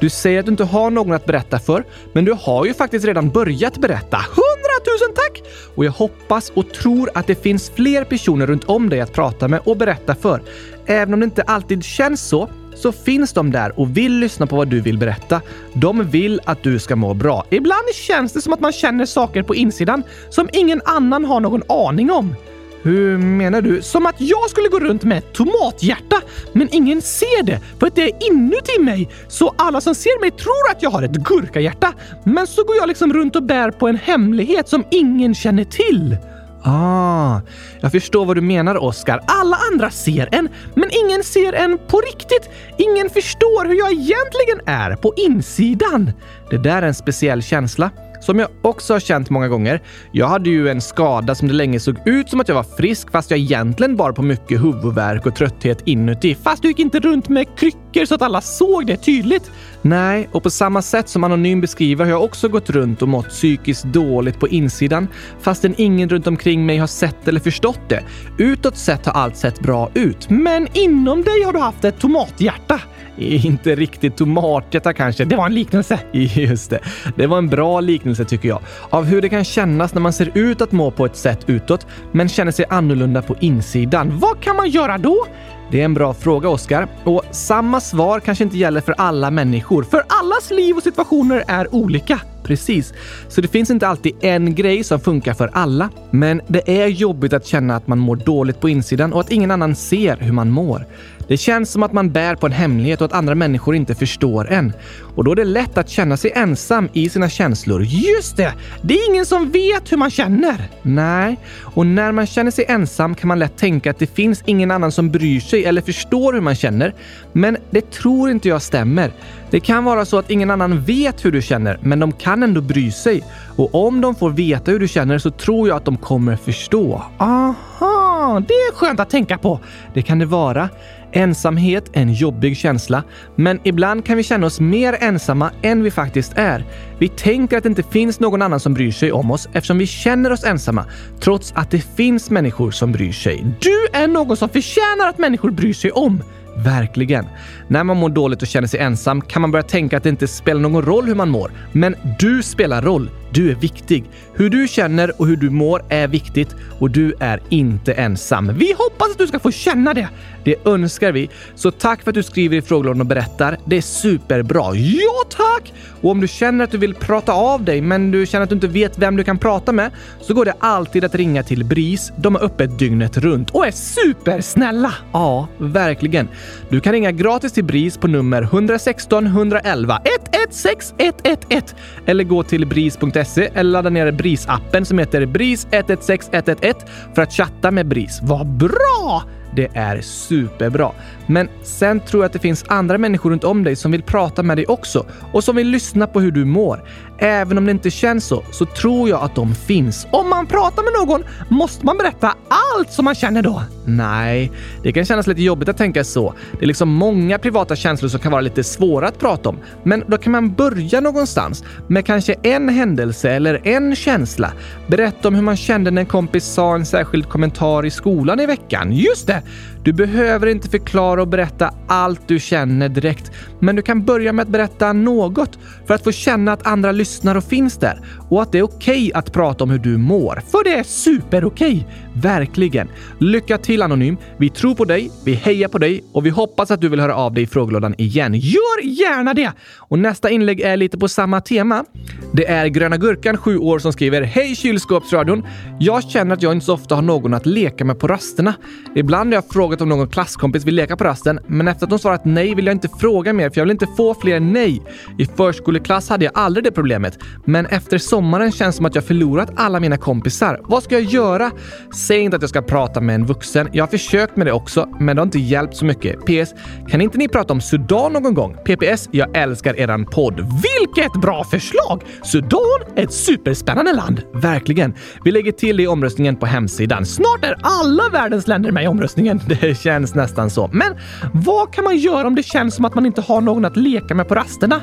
Du 0.00 0.10
säger 0.10 0.40
att 0.40 0.46
du 0.46 0.50
inte 0.50 0.64
har 0.64 0.90
någon 0.90 1.12
att 1.12 1.26
berätta 1.26 1.58
för, 1.58 1.84
men 2.12 2.24
du 2.24 2.36
har 2.40 2.66
ju 2.66 2.74
faktiskt 2.74 3.04
redan 3.06 3.30
börjat 3.30 3.78
berätta. 3.78 4.16
Hundratusen 4.16 5.14
tack! 5.14 5.42
Och 5.74 5.84
jag 5.84 5.92
hoppas 5.92 6.50
och 6.50 6.72
tror 6.72 7.10
att 7.14 7.26
det 7.26 7.42
finns 7.42 7.70
fler 7.70 8.04
personer 8.04 8.46
runt 8.46 8.64
om 8.64 8.88
dig 8.88 9.00
att 9.00 9.12
prata 9.12 9.48
med 9.48 9.60
och 9.64 9.76
berätta 9.76 10.14
för. 10.14 10.42
Även 10.86 11.14
om 11.14 11.20
det 11.20 11.24
inte 11.24 11.42
alltid 11.42 11.84
känns 11.84 12.20
så, 12.20 12.48
så 12.76 12.92
finns 12.92 13.32
de 13.32 13.50
där 13.50 13.80
och 13.80 13.96
vill 13.96 14.18
lyssna 14.18 14.46
på 14.46 14.56
vad 14.56 14.68
du 14.68 14.80
vill 14.80 14.98
berätta. 14.98 15.40
De 15.72 16.10
vill 16.10 16.40
att 16.44 16.62
du 16.62 16.78
ska 16.78 16.96
må 16.96 17.14
bra. 17.14 17.44
Ibland 17.50 17.94
känns 17.94 18.32
det 18.32 18.40
som 18.40 18.52
att 18.52 18.60
man 18.60 18.72
känner 18.72 19.06
saker 19.06 19.42
på 19.42 19.54
insidan 19.54 20.02
som 20.30 20.48
ingen 20.52 20.80
annan 20.84 21.24
har 21.24 21.40
någon 21.40 21.62
aning 21.68 22.10
om. 22.10 22.34
Hur 22.82 23.18
menar 23.18 23.62
du? 23.62 23.82
Som 23.82 24.06
att 24.06 24.14
jag 24.18 24.50
skulle 24.50 24.68
gå 24.68 24.78
runt 24.80 25.04
med 25.04 25.18
ett 25.18 25.32
tomathjärta, 25.32 26.16
men 26.52 26.68
ingen 26.72 27.02
ser 27.02 27.42
det 27.42 27.60
för 27.78 27.86
att 27.86 27.94
det 27.94 28.02
är 28.02 28.28
inuti 28.30 28.78
mig. 28.80 29.08
Så 29.28 29.54
alla 29.58 29.80
som 29.80 29.94
ser 29.94 30.20
mig 30.20 30.30
tror 30.30 30.70
att 30.70 30.82
jag 30.82 30.90
har 30.90 31.02
ett 31.02 31.16
gurkahjärta. 31.16 31.92
Men 32.24 32.46
så 32.46 32.64
går 32.64 32.76
jag 32.76 32.88
liksom 32.88 33.12
runt 33.12 33.36
och 33.36 33.42
bär 33.42 33.70
på 33.70 33.88
en 33.88 33.96
hemlighet 33.96 34.68
som 34.68 34.84
ingen 34.90 35.34
känner 35.34 35.64
till. 35.64 36.16
Ah, 36.62 37.40
jag 37.80 37.92
förstår 37.92 38.24
vad 38.24 38.36
du 38.36 38.40
menar, 38.40 38.76
Oskar. 38.76 39.20
Alla 39.26 39.56
andra 39.72 39.90
ser 39.90 40.28
en, 40.32 40.48
men 40.74 40.90
ingen 41.04 41.22
ser 41.24 41.52
en 41.52 41.78
på 41.88 42.00
riktigt. 42.00 42.50
Ingen 42.76 43.10
förstår 43.10 43.64
hur 43.64 43.78
jag 43.78 43.92
egentligen 43.92 44.60
är 44.66 44.96
på 44.96 45.12
insidan. 45.16 46.12
Det 46.50 46.58
där 46.58 46.82
är 46.82 46.86
en 46.86 46.94
speciell 46.94 47.42
känsla 47.42 47.90
som 48.20 48.38
jag 48.38 48.48
också 48.62 48.92
har 48.92 49.00
känt 49.00 49.30
många 49.30 49.48
gånger. 49.48 49.82
Jag 50.12 50.26
hade 50.26 50.50
ju 50.50 50.68
en 50.68 50.80
skada 50.80 51.34
som 51.34 51.48
det 51.48 51.54
länge 51.54 51.80
såg 51.80 51.96
ut 52.04 52.30
som 52.30 52.40
att 52.40 52.48
jag 52.48 52.54
var 52.54 52.76
frisk 52.76 53.10
fast 53.10 53.30
jag 53.30 53.40
egentligen 53.40 53.96
bar 53.96 54.12
på 54.12 54.22
mycket 54.22 54.64
huvudvärk 54.64 55.26
och 55.26 55.36
trötthet 55.36 55.82
inuti. 55.84 56.34
Fast 56.34 56.62
du 56.62 56.68
gick 56.68 56.78
inte 56.78 57.00
runt 57.00 57.28
med 57.28 57.46
kryckor 57.58 58.04
så 58.04 58.14
att 58.14 58.22
alla 58.22 58.40
såg 58.40 58.86
det 58.86 58.96
tydligt. 58.96 59.50
Nej, 59.82 60.28
och 60.32 60.42
på 60.42 60.50
samma 60.50 60.82
sätt 60.82 61.08
som 61.08 61.24
Anonym 61.24 61.60
beskriver 61.60 62.04
har 62.04 62.10
jag 62.10 62.24
också 62.24 62.48
gått 62.48 62.70
runt 62.70 63.02
och 63.02 63.08
mått 63.08 63.28
psykiskt 63.28 63.84
dåligt 63.84 64.40
på 64.40 64.48
insidan 64.48 65.08
fastän 65.40 65.74
ingen 65.78 66.08
runt 66.08 66.26
omkring 66.26 66.66
mig 66.66 66.78
har 66.78 66.86
sett 66.86 67.28
eller 67.28 67.40
förstått 67.40 67.80
det. 67.88 68.02
Utåt 68.38 68.76
sett 68.76 69.06
har 69.06 69.12
allt 69.12 69.36
sett 69.36 69.60
bra 69.60 69.90
ut. 69.94 70.30
Men 70.30 70.68
inom 70.72 71.22
dig 71.22 71.42
har 71.42 71.52
du 71.52 71.58
haft 71.58 71.84
ett 71.84 71.98
tomathjärta. 71.98 72.80
Eh, 73.18 73.46
inte 73.46 73.74
riktigt 73.74 74.16
tomathjärta 74.16 74.92
kanske. 74.92 75.24
Det 75.24 75.36
var 75.36 75.46
en 75.46 75.54
liknelse. 75.54 75.98
Just 76.12 76.70
det. 76.70 76.80
Det 77.16 77.26
var 77.26 77.38
en 77.38 77.48
bra 77.48 77.80
liknelse 77.80 78.05
tycker 78.14 78.48
jag. 78.48 78.60
Av 78.90 79.04
hur 79.04 79.22
det 79.22 79.28
kan 79.28 79.44
kännas 79.44 79.94
när 79.94 80.00
man 80.00 80.12
ser 80.12 80.30
ut 80.34 80.60
att 80.60 80.72
må 80.72 80.90
på 80.90 81.06
ett 81.06 81.16
sätt 81.16 81.40
utåt, 81.46 81.86
men 82.12 82.28
känner 82.28 82.52
sig 82.52 82.64
annorlunda 82.68 83.22
på 83.22 83.36
insidan. 83.40 84.18
Vad 84.18 84.40
kan 84.40 84.56
man 84.56 84.68
göra 84.70 84.98
då? 84.98 85.26
Det 85.70 85.80
är 85.80 85.84
en 85.84 85.94
bra 85.94 86.14
fråga, 86.14 86.48
Oskar. 86.48 86.88
Och 87.04 87.24
samma 87.30 87.80
svar 87.80 88.20
kanske 88.20 88.44
inte 88.44 88.56
gäller 88.56 88.80
för 88.80 88.94
alla 88.98 89.30
människor. 89.30 89.82
För 89.82 90.02
allas 90.08 90.50
liv 90.50 90.76
och 90.76 90.82
situationer 90.82 91.44
är 91.48 91.74
olika. 91.74 92.20
Precis. 92.42 92.94
Så 93.28 93.40
det 93.40 93.48
finns 93.48 93.70
inte 93.70 93.88
alltid 93.88 94.12
en 94.20 94.54
grej 94.54 94.84
som 94.84 95.00
funkar 95.00 95.34
för 95.34 95.50
alla. 95.52 95.90
Men 96.10 96.40
det 96.46 96.82
är 96.82 96.86
jobbigt 96.86 97.32
att 97.32 97.46
känna 97.46 97.76
att 97.76 97.86
man 97.86 97.98
mår 97.98 98.16
dåligt 98.16 98.60
på 98.60 98.68
insidan 98.68 99.12
och 99.12 99.20
att 99.20 99.30
ingen 99.30 99.50
annan 99.50 99.74
ser 99.74 100.16
hur 100.16 100.32
man 100.32 100.50
mår. 100.50 100.86
Det 101.28 101.36
känns 101.36 101.70
som 101.70 101.82
att 101.82 101.92
man 101.92 102.10
bär 102.10 102.34
på 102.34 102.46
en 102.46 102.52
hemlighet 102.52 103.00
och 103.00 103.04
att 103.04 103.12
andra 103.12 103.34
människor 103.34 103.76
inte 103.76 103.94
förstår 103.94 104.52
en. 104.52 104.72
Och 105.14 105.24
då 105.24 105.32
är 105.32 105.36
det 105.36 105.44
lätt 105.44 105.78
att 105.78 105.88
känna 105.88 106.16
sig 106.16 106.32
ensam 106.34 106.88
i 106.92 107.08
sina 107.08 107.28
känslor. 107.28 107.82
Just 107.82 108.36
det! 108.36 108.52
Det 108.82 108.94
är 108.94 109.10
ingen 109.10 109.26
som 109.26 109.50
vet 109.50 109.92
hur 109.92 109.96
man 109.96 110.10
känner. 110.10 110.68
Nej, 110.82 111.38
och 111.62 111.86
när 111.86 112.12
man 112.12 112.26
känner 112.26 112.50
sig 112.50 112.64
ensam 112.68 113.14
kan 113.14 113.28
man 113.28 113.38
lätt 113.38 113.56
tänka 113.56 113.90
att 113.90 113.98
det 113.98 114.14
finns 114.14 114.42
ingen 114.46 114.70
annan 114.70 114.92
som 114.92 115.10
bryr 115.10 115.40
sig 115.40 115.64
eller 115.64 115.82
förstår 115.82 116.32
hur 116.32 116.40
man 116.40 116.54
känner. 116.54 116.94
Men 117.32 117.56
det 117.70 117.90
tror 117.90 118.30
inte 118.30 118.48
jag 118.48 118.62
stämmer. 118.62 119.12
Det 119.50 119.60
kan 119.60 119.84
vara 119.84 120.04
så 120.04 120.18
att 120.18 120.30
ingen 120.30 120.50
annan 120.50 120.80
vet 120.80 121.24
hur 121.24 121.32
du 121.32 121.42
känner, 121.42 121.78
men 121.82 121.98
de 121.98 122.12
kan 122.12 122.42
ändå 122.42 122.60
bry 122.60 122.90
sig. 122.90 123.24
Och 123.56 123.74
om 123.74 124.00
de 124.00 124.14
får 124.14 124.30
veta 124.30 124.70
hur 124.70 124.78
du 124.78 124.88
känner 124.88 125.18
så 125.18 125.30
tror 125.30 125.68
jag 125.68 125.76
att 125.76 125.84
de 125.84 125.96
kommer 125.96 126.36
förstå. 126.36 127.02
Aha, 127.18 128.42
det 128.48 128.54
är 128.54 128.74
skönt 128.74 129.00
att 129.00 129.10
tänka 129.10 129.38
på. 129.38 129.60
Det 129.94 130.02
kan 130.02 130.18
det 130.18 130.26
vara. 130.26 130.68
Ensamhet 131.12 131.90
är 131.92 132.02
en 132.02 132.12
jobbig 132.12 132.56
känsla, 132.56 133.02
men 133.36 133.60
ibland 133.64 134.04
kan 134.04 134.16
vi 134.16 134.22
känna 134.22 134.46
oss 134.46 134.60
mer 134.60 134.96
ensamma 135.00 135.50
än 135.62 135.82
vi 135.82 135.90
faktiskt 135.90 136.32
är. 136.36 136.64
Vi 136.98 137.08
tänker 137.08 137.56
att 137.56 137.62
det 137.62 137.68
inte 137.68 137.82
finns 137.82 138.20
någon 138.20 138.42
annan 138.42 138.60
som 138.60 138.74
bryr 138.74 138.92
sig 138.92 139.12
om 139.12 139.30
oss 139.30 139.48
eftersom 139.52 139.78
vi 139.78 139.86
känner 139.86 140.32
oss 140.32 140.44
ensamma, 140.44 140.84
trots 141.20 141.52
att 141.56 141.70
det 141.70 141.96
finns 141.96 142.30
människor 142.30 142.70
som 142.70 142.92
bryr 142.92 143.12
sig. 143.12 143.44
Du 143.60 143.86
är 143.92 144.08
någon 144.08 144.36
som 144.36 144.48
förtjänar 144.48 145.08
att 145.08 145.18
människor 145.18 145.50
bryr 145.50 145.72
sig 145.72 145.90
om. 145.90 146.22
Verkligen. 146.56 147.26
När 147.68 147.84
man 147.84 147.96
mår 147.96 148.08
dåligt 148.08 148.42
och 148.42 148.48
känner 148.48 148.68
sig 148.68 148.80
ensam 148.80 149.20
kan 149.20 149.42
man 149.42 149.50
börja 149.50 149.62
tänka 149.62 149.96
att 149.96 150.02
det 150.02 150.08
inte 150.08 150.28
spelar 150.28 150.60
någon 150.60 150.82
roll 150.82 151.04
hur 151.06 151.14
man 151.14 151.28
mår. 151.28 151.50
Men 151.72 151.94
du 152.18 152.42
spelar 152.42 152.82
roll. 152.82 153.10
Du 153.36 153.50
är 153.50 153.54
viktig. 153.54 154.04
Hur 154.34 154.50
du 154.50 154.68
känner 154.68 155.20
och 155.20 155.26
hur 155.26 155.36
du 155.36 155.50
mår 155.50 155.82
är 155.88 156.08
viktigt 156.08 156.54
och 156.78 156.90
du 156.90 157.14
är 157.20 157.40
inte 157.48 157.92
ensam. 157.92 158.52
Vi 158.58 158.74
hoppas 158.78 159.10
att 159.10 159.18
du 159.18 159.26
ska 159.26 159.38
få 159.38 159.50
känna 159.50 159.94
det. 159.94 160.08
Det 160.44 160.66
önskar 160.66 161.12
vi. 161.12 161.30
Så 161.54 161.70
tack 161.70 162.02
för 162.02 162.10
att 162.10 162.14
du 162.14 162.22
skriver 162.22 162.56
i 162.56 162.62
frågelådan 162.62 163.00
och 163.00 163.06
berättar. 163.06 163.58
Det 163.64 163.76
är 163.76 163.80
superbra. 163.80 164.74
Ja, 164.74 165.24
tack! 165.28 165.72
Och 166.00 166.10
om 166.10 166.20
du 166.20 166.28
känner 166.28 166.64
att 166.64 166.70
du 166.70 166.78
vill 166.78 166.94
prata 166.94 167.32
av 167.32 167.64
dig 167.64 167.80
men 167.80 168.10
du 168.10 168.26
känner 168.26 168.42
att 168.42 168.50
du 168.50 168.54
inte 168.54 168.68
vet 168.68 168.98
vem 168.98 169.16
du 169.16 169.24
kan 169.24 169.38
prata 169.38 169.72
med 169.72 169.90
så 170.20 170.34
går 170.34 170.44
det 170.44 170.54
alltid 170.58 171.04
att 171.04 171.14
ringa 171.14 171.42
till 171.42 171.64
BRIS. 171.64 172.12
De 172.16 172.36
är 172.36 172.44
öppet 172.44 172.78
dygnet 172.78 173.16
runt 173.16 173.50
och 173.50 173.66
är 173.66 173.70
supersnälla. 173.70 174.94
Ja, 175.12 175.48
verkligen. 175.58 176.28
Du 176.68 176.80
kan 176.80 176.92
ringa 176.92 177.12
gratis 177.12 177.52
till 177.52 177.64
BRIS 177.64 177.98
på 177.98 178.08
nummer 178.08 178.42
116 178.42 179.26
111 179.26 180.00
116 180.04 180.96
111 180.96 181.76
eller 182.06 182.24
gå 182.24 182.42
till 182.42 182.66
bris.se 182.66 183.25
eller 183.54 183.70
ladda 183.70 183.90
ner 183.90 184.10
BRIS-appen 184.12 184.84
som 184.84 184.98
heter 184.98 185.26
BRIS 185.26 185.66
116 185.70 186.34
111 186.34 186.80
för 187.14 187.22
att 187.22 187.32
chatta 187.32 187.70
med 187.70 187.86
BRIS. 187.86 188.20
Vad 188.22 188.46
bra! 188.46 189.22
Det 189.56 189.68
är 189.74 190.00
superbra. 190.00 190.92
Men 191.26 191.48
sen 191.62 192.00
tror 192.00 192.22
jag 192.22 192.26
att 192.26 192.32
det 192.32 192.38
finns 192.38 192.64
andra 192.68 192.98
människor 192.98 193.30
runt 193.30 193.44
om 193.44 193.64
dig 193.64 193.76
som 193.76 193.92
vill 193.92 194.02
prata 194.02 194.42
med 194.42 194.58
dig 194.58 194.66
också 194.66 195.06
och 195.32 195.44
som 195.44 195.56
vill 195.56 195.68
lyssna 195.68 196.06
på 196.06 196.20
hur 196.20 196.30
du 196.30 196.44
mår. 196.44 196.84
Även 197.18 197.58
om 197.58 197.64
det 197.64 197.70
inte 197.70 197.90
känns 197.90 198.24
så, 198.24 198.44
så 198.52 198.66
tror 198.66 199.08
jag 199.08 199.22
att 199.22 199.34
de 199.34 199.54
finns. 199.54 200.06
Om 200.10 200.28
man 200.28 200.46
pratar 200.46 200.82
med 200.82 201.08
någon 201.08 201.24
måste 201.48 201.86
man 201.86 201.98
berätta 201.98 202.34
allt 202.48 202.92
som 202.92 203.04
man 203.04 203.14
känner 203.14 203.42
då. 203.42 203.62
Nej, 203.84 204.52
det 204.82 204.92
kan 204.92 205.04
kännas 205.04 205.26
lite 205.26 205.42
jobbigt 205.42 205.68
att 205.68 205.76
tänka 205.76 206.04
så. 206.04 206.34
Det 206.58 206.64
är 206.64 206.66
liksom 206.66 206.88
många 206.88 207.38
privata 207.38 207.76
känslor 207.76 208.08
som 208.08 208.20
kan 208.20 208.32
vara 208.32 208.40
lite 208.40 208.64
svåra 208.64 209.08
att 209.08 209.18
prata 209.18 209.48
om. 209.48 209.58
Men 209.82 210.04
då 210.06 210.18
kan 210.18 210.32
man 210.32 210.54
börja 210.54 211.00
någonstans 211.00 211.64
med 211.88 212.06
kanske 212.06 212.34
en 212.42 212.68
händelse 212.68 213.30
eller 213.30 213.68
en 213.68 213.96
känsla. 213.96 214.52
Berätta 214.86 215.28
om 215.28 215.34
hur 215.34 215.42
man 215.42 215.56
kände 215.56 215.90
när 215.90 216.02
en 216.02 216.06
kompis 216.06 216.44
sa 216.44 216.74
en 216.74 216.86
särskild 216.86 217.28
kommentar 217.28 217.86
i 217.86 217.90
skolan 217.90 218.40
i 218.40 218.46
veckan. 218.46 218.92
Just 218.92 219.26
det! 219.26 219.42
Du 219.86 219.92
behöver 219.92 220.46
inte 220.46 220.68
förklara 220.68 221.22
och 221.22 221.28
berätta 221.28 221.74
allt 221.86 222.28
du 222.28 222.40
känner 222.40 222.88
direkt, 222.88 223.32
men 223.60 223.76
du 223.76 223.82
kan 223.82 224.04
börja 224.04 224.32
med 224.32 224.42
att 224.42 224.48
berätta 224.48 224.92
något 224.92 225.58
för 225.86 225.94
att 225.94 226.04
få 226.04 226.12
känna 226.12 226.52
att 226.52 226.66
andra 226.66 226.92
lyssnar 226.92 227.34
och 227.34 227.44
finns 227.44 227.78
där 227.78 228.00
och 228.30 228.42
att 228.42 228.52
det 228.52 228.58
är 228.58 228.62
okej 228.62 229.06
okay 229.06 229.12
att 229.12 229.32
prata 229.32 229.64
om 229.64 229.70
hur 229.70 229.78
du 229.78 229.96
mår. 229.96 230.42
För 230.50 230.64
det 230.64 230.74
är 230.74 230.82
superokej! 230.82 231.86
Verkligen! 232.14 232.88
Lycka 233.18 233.58
till 233.58 233.82
Anonym! 233.82 234.16
Vi 234.36 234.50
tror 234.50 234.74
på 234.74 234.84
dig, 234.84 235.10
vi 235.24 235.34
hejar 235.34 235.68
på 235.68 235.78
dig 235.78 236.04
och 236.12 236.26
vi 236.26 236.30
hoppas 236.30 236.70
att 236.70 236.80
du 236.80 236.88
vill 236.88 237.00
höra 237.00 237.14
av 237.14 237.34
dig 237.34 237.42
i 237.42 237.46
frågelådan 237.46 237.94
igen. 237.98 238.34
Gör 238.34 238.84
gärna 238.84 239.34
det! 239.34 239.52
Och 239.76 239.98
nästa 239.98 240.30
inlägg 240.30 240.60
är 240.60 240.76
lite 240.76 240.98
på 240.98 241.08
samma 241.08 241.40
tema. 241.40 241.84
Det 242.32 242.46
är 242.46 242.66
Gröna 242.66 242.96
Gurkan, 242.96 243.36
7 243.36 243.58
år, 243.58 243.78
som 243.78 243.92
skriver 243.92 244.22
Hej 244.22 244.56
kylskåpsradion! 244.56 245.46
Jag 245.80 246.04
känner 246.04 246.34
att 246.34 246.42
jag 246.42 246.52
inte 246.52 246.66
så 246.66 246.74
ofta 246.74 246.94
har 246.94 247.02
någon 247.02 247.34
att 247.34 247.46
leka 247.46 247.84
med 247.84 247.98
på 247.98 248.06
rasterna. 248.06 248.54
Ibland 248.94 249.32
har 249.32 249.34
jag 249.34 249.48
frågat 249.52 249.75
om 249.80 249.88
någon 249.88 250.08
klasskompis 250.08 250.64
vill 250.64 250.74
leka 250.74 250.96
på 250.96 251.04
rasten, 251.04 251.38
men 251.46 251.68
efter 251.68 251.86
att 251.86 251.90
hon 251.90 251.98
svarat 251.98 252.24
nej 252.24 252.54
vill 252.54 252.66
jag 252.66 252.74
inte 252.74 252.88
fråga 253.00 253.32
mer 253.32 253.50
för 253.50 253.60
jag 253.60 253.64
vill 253.64 253.70
inte 253.70 253.86
få 253.96 254.14
fler 254.14 254.40
nej. 254.40 254.82
I 255.18 255.26
förskoleklass 255.26 256.08
hade 256.08 256.24
jag 256.24 256.32
aldrig 256.34 256.64
det 256.64 256.72
problemet, 256.72 257.18
men 257.44 257.66
efter 257.66 257.98
sommaren 257.98 258.52
känns 258.52 258.74
det 258.74 258.76
som 258.76 258.86
att 258.86 258.94
jag 258.94 259.04
förlorat 259.04 259.52
alla 259.56 259.80
mina 259.80 259.96
kompisar. 259.96 260.60
Vad 260.64 260.82
ska 260.82 260.94
jag 260.94 261.04
göra? 261.04 261.50
Säg 261.94 262.20
inte 262.20 262.36
att 262.36 262.42
jag 262.42 262.50
ska 262.50 262.62
prata 262.62 263.00
med 263.00 263.14
en 263.14 263.26
vuxen. 263.26 263.68
Jag 263.72 263.82
har 263.82 263.88
försökt 263.88 264.36
med 264.36 264.46
det 264.46 264.52
också, 264.52 264.88
men 265.00 265.16
det 265.16 265.22
har 265.22 265.26
inte 265.26 265.38
hjälpt 265.38 265.76
så 265.76 265.84
mycket. 265.84 266.24
PS. 266.26 266.54
Kan 266.88 267.00
inte 267.00 267.18
ni 267.18 267.28
prata 267.28 267.52
om 267.52 267.60
Sudan 267.60 268.12
någon 268.12 268.34
gång? 268.34 268.56
PPS. 268.64 269.08
Jag 269.10 269.36
älskar 269.36 269.80
eran 269.80 270.06
podd. 270.06 270.34
Vilket 270.40 271.20
bra 271.22 271.44
förslag! 271.44 272.02
Sudan 272.22 272.80
är 272.96 273.04
ett 273.04 273.12
superspännande 273.12 273.92
land. 273.92 274.22
Verkligen. 274.34 274.94
Vi 275.24 275.30
lägger 275.30 275.52
till 275.52 275.76
det 275.76 275.82
i 275.82 275.86
omröstningen 275.86 276.36
på 276.36 276.46
hemsidan. 276.46 277.06
Snart 277.06 277.44
är 277.44 277.56
alla 277.62 278.08
världens 278.12 278.46
länder 278.46 278.72
med 278.72 278.84
i 278.84 278.86
omröstningen. 278.86 279.40
Det 279.48 279.65
det 279.66 279.74
känns 279.74 280.14
nästan 280.14 280.50
så. 280.50 280.70
Men 280.72 280.96
vad 281.32 281.72
kan 281.72 281.84
man 281.84 281.96
göra 281.96 282.26
om 282.26 282.34
det 282.34 282.42
känns 282.42 282.74
som 282.74 282.84
att 282.84 282.94
man 282.94 283.06
inte 283.06 283.20
har 283.20 283.40
någon 283.40 283.64
att 283.64 283.76
leka 283.76 284.14
med 284.14 284.28
på 284.28 284.34
rasterna? 284.34 284.80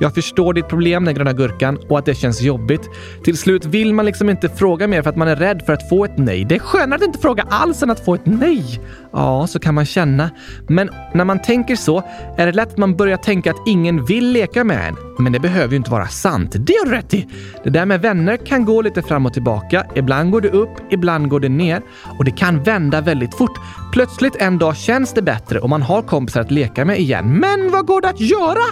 Jag 0.00 0.14
förstår 0.14 0.54
ditt 0.54 0.68
problem, 0.68 1.04
den 1.04 1.14
gröna 1.14 1.32
gurkan, 1.32 1.78
och 1.88 1.98
att 1.98 2.04
det 2.04 2.14
känns 2.14 2.42
jobbigt. 2.42 2.90
Till 3.24 3.38
slut 3.38 3.64
vill 3.64 3.94
man 3.94 4.06
liksom 4.06 4.30
inte 4.30 4.48
fråga 4.48 4.86
mer 4.86 5.02
för 5.02 5.10
att 5.10 5.16
man 5.16 5.28
är 5.28 5.36
rädd 5.36 5.62
för 5.66 5.72
att 5.72 5.88
få 5.88 6.04
ett 6.04 6.18
nej. 6.18 6.44
Det 6.44 6.54
är 6.54 6.58
skönare 6.58 6.96
att 6.96 7.06
inte 7.06 7.18
fråga 7.18 7.46
alls 7.50 7.82
än 7.82 7.90
att 7.90 8.04
få 8.04 8.14
ett 8.14 8.26
nej. 8.26 8.80
Ja, 9.12 9.46
så 9.46 9.58
kan 9.58 9.74
man 9.74 9.86
känna. 9.86 10.30
Men 10.68 10.90
när 11.14 11.24
man 11.24 11.42
tänker 11.42 11.76
så 11.76 12.02
är 12.36 12.46
det 12.46 12.52
lätt 12.52 12.68
att 12.72 12.78
man 12.78 12.96
börjar 12.96 13.16
tänka 13.16 13.50
att 13.50 13.62
ingen 13.66 14.04
vill 14.04 14.32
leka 14.32 14.64
med 14.64 14.88
en. 14.88 14.96
Men 15.18 15.32
det 15.32 15.40
behöver 15.40 15.70
ju 15.70 15.76
inte 15.76 15.90
vara 15.90 16.08
sant. 16.08 16.56
Det 16.58 16.72
har 16.72 16.86
du 16.86 16.92
rätt 16.92 17.14
i. 17.14 17.28
Det 17.64 17.70
där 17.70 17.86
med 17.86 18.00
vänner 18.00 18.36
kan 18.36 18.64
gå 18.64 18.82
lite 18.82 19.02
fram 19.02 19.26
och 19.26 19.32
tillbaka. 19.32 19.86
Ibland 19.94 20.30
går 20.30 20.40
det 20.40 20.50
upp, 20.50 20.70
ibland 20.90 21.28
går 21.28 21.40
det 21.40 21.48
ner. 21.48 21.82
Och 22.18 22.24
det 22.24 22.30
kan 22.30 22.62
vända 22.62 23.00
väldigt 23.00 23.34
fort. 23.34 23.58
Plötsligt 23.92 24.23
en 24.38 24.58
dag 24.58 24.76
känns 24.76 25.14
det 25.14 25.22
bättre 25.22 25.58
och 25.58 25.70
man 25.70 25.82
har 25.82 26.02
kompisar 26.02 26.40
att 26.40 26.50
leka 26.50 26.84
med 26.84 26.98
igen. 26.98 27.38
Men 27.38 27.70
vad 27.70 27.86
går 27.86 28.00
det 28.00 28.08
att 28.08 28.20
göra? 28.20 28.64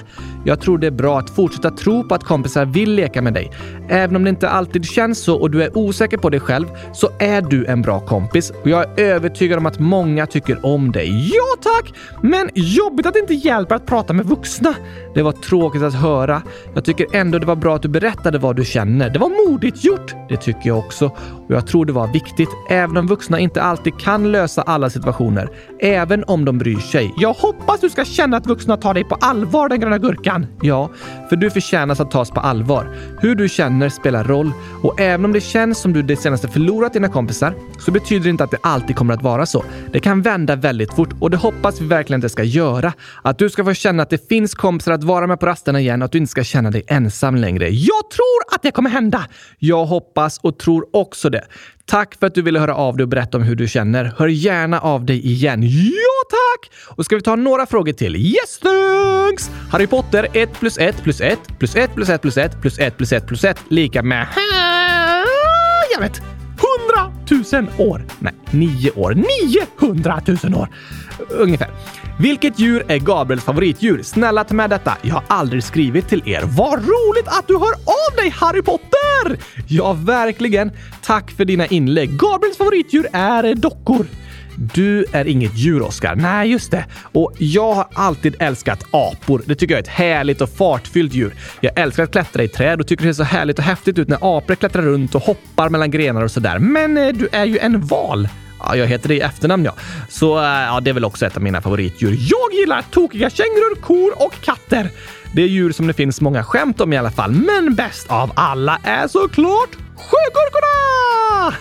Jag 0.45 0.61
tror 0.61 0.79
det 0.79 0.87
är 0.87 0.91
bra 0.91 1.19
att 1.19 1.31
fortsätta 1.31 1.71
tro 1.71 2.09
på 2.09 2.15
att 2.15 2.25
kompisar 2.25 2.65
vill 2.65 2.95
leka 2.95 3.23
med 3.23 3.35
dig. 3.35 3.51
Även 3.89 4.17
om 4.17 4.25
det 4.25 4.31
inte 4.31 4.49
alltid 4.49 4.85
känns 4.85 5.19
så 5.19 5.37
och 5.37 5.51
du 5.51 5.63
är 5.63 5.79
osäker 5.79 6.17
på 6.17 6.31
dig 6.31 6.41
själv 6.41 6.67
så 6.93 7.09
är 7.19 7.43
du 7.43 7.67
en 7.67 7.83
bra 7.83 8.01
kompis 8.01 8.53
och 8.63 8.71
jag 8.71 8.83
är 8.83 9.05
övertygad 9.05 9.59
om 9.59 9.67
att 9.67 9.79
många 9.79 10.27
tycker 10.27 10.67
om 10.67 10.93
dig. 10.93 11.31
Ja 11.35 11.63
tack! 11.63 11.95
Men 12.23 12.51
jobbigt 12.55 13.07
att 13.07 13.15
det 13.15 13.21
inte 13.21 13.35
hjälper 13.35 13.75
att 13.75 13.87
prata 13.87 14.13
med 14.13 14.27
vuxna. 14.27 14.75
Det 15.15 15.23
var 15.23 15.33
tråkigt 15.33 15.83
att 15.83 15.95
höra. 15.95 16.43
Jag 16.75 16.85
tycker 16.85 17.07
ändå 17.13 17.39
det 17.39 17.47
var 17.47 17.57
bra 17.57 17.77
att 17.77 17.83
du 17.83 17.89
berättade 17.89 18.39
vad 18.39 18.57
du 18.57 18.65
känner. 18.65 19.11
Det 19.11 19.19
var 19.19 19.49
modigt 19.51 19.85
gjort. 19.85 20.15
Det 20.29 20.37
tycker 20.37 20.69
jag 20.69 20.79
också. 20.79 21.07
Och 21.47 21.55
jag 21.55 21.67
tror 21.67 21.85
det 21.85 21.93
var 21.93 22.07
viktigt, 22.07 22.49
även 22.71 22.97
om 22.97 23.07
vuxna 23.07 23.39
inte 23.39 23.63
alltid 23.63 23.99
kan 23.99 24.33
lösa 24.33 24.63
alla 24.63 24.91
situationer. 24.91 25.49
Även 25.81 26.25
om 26.25 26.45
de 26.45 26.59
bryr 26.59 26.77
sig. 26.77 27.15
Jag 27.17 27.33
hoppas 27.33 27.81
du 27.81 27.91
ska 27.91 28.05
känna 28.05 28.37
att 28.37 28.47
vuxna 28.47 28.77
tar 28.77 28.95
dig 28.95 29.05
på 29.05 29.15
allvar, 29.15 29.69
den 29.69 29.81
gröna 29.81 29.99
gurkan. 29.99 30.32
Ja, 30.63 30.91
för 31.29 31.37
du 31.37 31.51
förtjänar 31.51 32.03
att 32.03 32.11
tas 32.11 32.31
på 32.31 32.41
allvar. 32.41 32.97
Hur 33.21 33.35
du 33.35 33.49
känner 33.49 33.89
spelar 33.89 34.25
roll 34.25 34.53
och 34.83 35.01
även 35.01 35.25
om 35.25 35.33
det 35.33 35.41
känns 35.41 35.79
som 35.79 35.93
du 35.93 36.03
det 36.03 36.17
senaste 36.17 36.49
förlorat 36.49 36.93
dina 36.93 37.09
kompisar 37.09 37.55
så 37.79 37.91
betyder 37.91 38.25
det 38.25 38.31
inte 38.31 38.45
att 38.45 38.51
det 38.51 38.59
alltid 38.63 38.97
kommer 38.97 39.15
att 39.15 39.23
vara 39.23 39.47
så. 39.47 39.65
Det 39.93 40.01
kan 40.01 40.23
vända 40.23 40.57
väldigt 40.57 40.95
fort 40.95 41.11
och 41.21 41.31
det 41.31 41.37
hoppas 41.37 41.81
vi 41.81 41.87
verkligen 41.87 42.19
att 42.19 42.23
det 42.23 42.29
ska 42.29 42.43
göra. 42.43 42.93
Att 43.23 43.39
du 43.39 43.51
ska 43.51 43.65
få 43.65 43.75
känna 43.75 44.03
att 44.03 44.11
det 44.11 44.29
finns 44.29 44.55
kompisar 44.55 44.93
att 44.93 45.05
vara 45.05 45.27
med 45.27 45.41
på 45.41 45.47
rasterna 45.47 45.81
igen 45.81 46.03
och 46.03 46.07
att 46.07 46.13
du 46.13 46.19
inte 46.19 46.31
ska 46.31 46.45
känna 46.45 46.71
dig 46.71 46.85
ensam 46.87 47.37
längre. 47.37 47.69
Jag 47.69 48.11
tror 48.11 48.55
att 48.55 48.63
det 48.63 48.71
kommer 48.71 48.91
hända! 48.91 49.27
Jag 49.59 49.85
hoppas 49.85 50.39
och 50.39 50.59
tror 50.59 50.87
också 50.93 51.31
det. 51.31 51.45
Tack 51.87 52.15
för 52.21 52.27
att 52.27 52.35
du 52.35 52.43
ville 52.43 52.59
höra 52.61 52.75
av 52.75 52.97
dig 52.97 53.03
och 53.05 53.09
berätta 53.09 53.39
om 53.39 53.43
hur 53.43 53.57
du 53.57 53.69
känner. 53.69 54.13
Hör 54.19 54.29
gärna 54.29 54.81
av 54.81 55.05
dig 55.05 55.27
igen. 55.27 55.63
Ja, 55.63 56.29
tack! 56.31 56.71
Och 56.97 57.05
ska 57.05 57.17
vi 57.17 57.23
ta 57.23 57.37
några 57.37 57.67
frågor 57.67 57.93
till? 57.93 58.17
Yes, 58.17 58.59
thanks! 58.59 59.51
Harry 59.71 59.87
Potter 59.87 60.29
1 60.33 60.61
plus 60.61 60.79
1 60.79 61.03
plus 61.03 61.21
1 61.21 61.39
plus 61.59 61.77
1 61.77 61.95
plus 61.95 62.09
1 62.09 62.23
plus 62.23 62.39
1 62.39 62.61
plus 62.61 62.79
1 62.79 62.97
plus 62.97 63.13
1 63.13 63.27
plus 63.27 63.45
1 63.45 63.59
lika 63.69 64.03
med... 64.03 64.27
Jag 65.95 66.01
vet! 66.01 66.23
100 67.33 67.67
000 67.79 67.89
år. 67.89 68.05
Nej, 68.19 68.35
9 68.51 68.91
år. 68.91 69.15
900 69.81 70.21
000 70.45 70.55
år. 70.55 70.69
Ungefär. 71.29 71.71
Vilket 72.23 72.59
djur 72.59 72.85
är 72.89 72.99
Gabriels 72.99 73.45
favoritdjur? 73.45 74.03
Snälla 74.03 74.45
ta 74.45 74.55
med 74.55 74.71
detta. 74.71 74.97
Jag 75.03 75.15
har 75.15 75.25
aldrig 75.29 75.65
skrivit 75.65 76.09
till 76.09 76.23
er. 76.27 76.43
Vad 76.45 76.73
roligt 76.73 77.27
att 77.27 77.49
du 77.49 77.59
hör 77.59 77.73
av 77.73 78.17
dig, 78.17 78.31
Harry 78.31 78.63
Potter! 78.63 79.39
Ja, 79.69 79.93
verkligen. 79.93 80.71
Tack 81.03 81.31
för 81.31 81.45
dina 81.45 81.67
inlägg. 81.67 82.11
Gabriels 82.11 82.57
favoritdjur 82.57 83.07
är 83.13 83.55
dockor. 83.55 84.07
Du 84.75 85.05
är 85.13 85.25
inget 85.25 85.59
djur, 85.59 85.83
Oskar. 85.83 86.15
Nej, 86.15 86.51
just 86.51 86.71
det. 86.71 86.85
Och 87.13 87.33
jag 87.39 87.75
har 87.75 87.87
alltid 87.95 88.37
älskat 88.39 88.87
apor. 88.91 89.43
Det 89.47 89.55
tycker 89.55 89.75
jag 89.75 89.79
är 89.79 89.83
ett 89.83 89.89
härligt 89.89 90.41
och 90.41 90.51
fartfyllt 90.51 91.15
djur. 91.15 91.35
Jag 91.61 91.79
älskar 91.79 92.03
att 92.03 92.13
klättra 92.13 92.43
i 92.43 92.49
träd 92.49 92.81
och 92.81 92.87
tycker 92.87 93.07
det 93.07 93.15
ser 93.15 93.25
så 93.25 93.37
härligt 93.37 93.59
och 93.59 93.65
häftigt 93.65 93.99
ut 93.99 94.09
när 94.09 94.37
apor 94.37 94.55
klättrar 94.55 94.83
runt 94.83 95.15
och 95.15 95.23
hoppar 95.23 95.69
mellan 95.69 95.91
grenar 95.91 96.23
och 96.23 96.31
sådär. 96.31 96.59
Men 96.59 96.97
eh, 96.97 97.09
du 97.09 97.29
är 97.33 97.45
ju 97.45 97.59
en 97.59 97.81
val. 97.81 98.29
Ja, 98.67 98.77
jag 98.77 98.87
heter 98.87 99.09
det 99.09 99.15
i 99.15 99.21
efternamn 99.21 99.65
ja. 99.65 99.75
Så 100.09 100.39
eh, 100.39 100.45
ja, 100.45 100.81
det 100.81 100.91
är 100.91 100.95
väl 100.95 101.05
också 101.05 101.27
ett 101.27 101.37
av 101.37 101.43
mina 101.43 101.61
favoritdjur. 101.61 102.11
Jag 102.21 102.61
gillar 102.61 102.83
tokiga 102.91 103.31
kängurur, 103.31 103.81
kor 103.81 104.23
och 104.23 104.35
katter. 104.41 104.91
Det 105.35 105.43
är 105.43 105.47
djur 105.47 105.73
som 105.73 105.87
det 105.87 105.93
finns 105.93 106.21
många 106.21 106.45
skämt 106.45 106.81
om 106.81 106.93
i 106.93 106.97
alla 106.97 107.11
fall, 107.11 107.33
men 107.33 107.75
bäst 107.75 108.11
av 108.11 108.33
alla 108.35 108.81
är 108.85 109.09
såklart 109.09 109.71
sjögurkorna! 109.97 111.55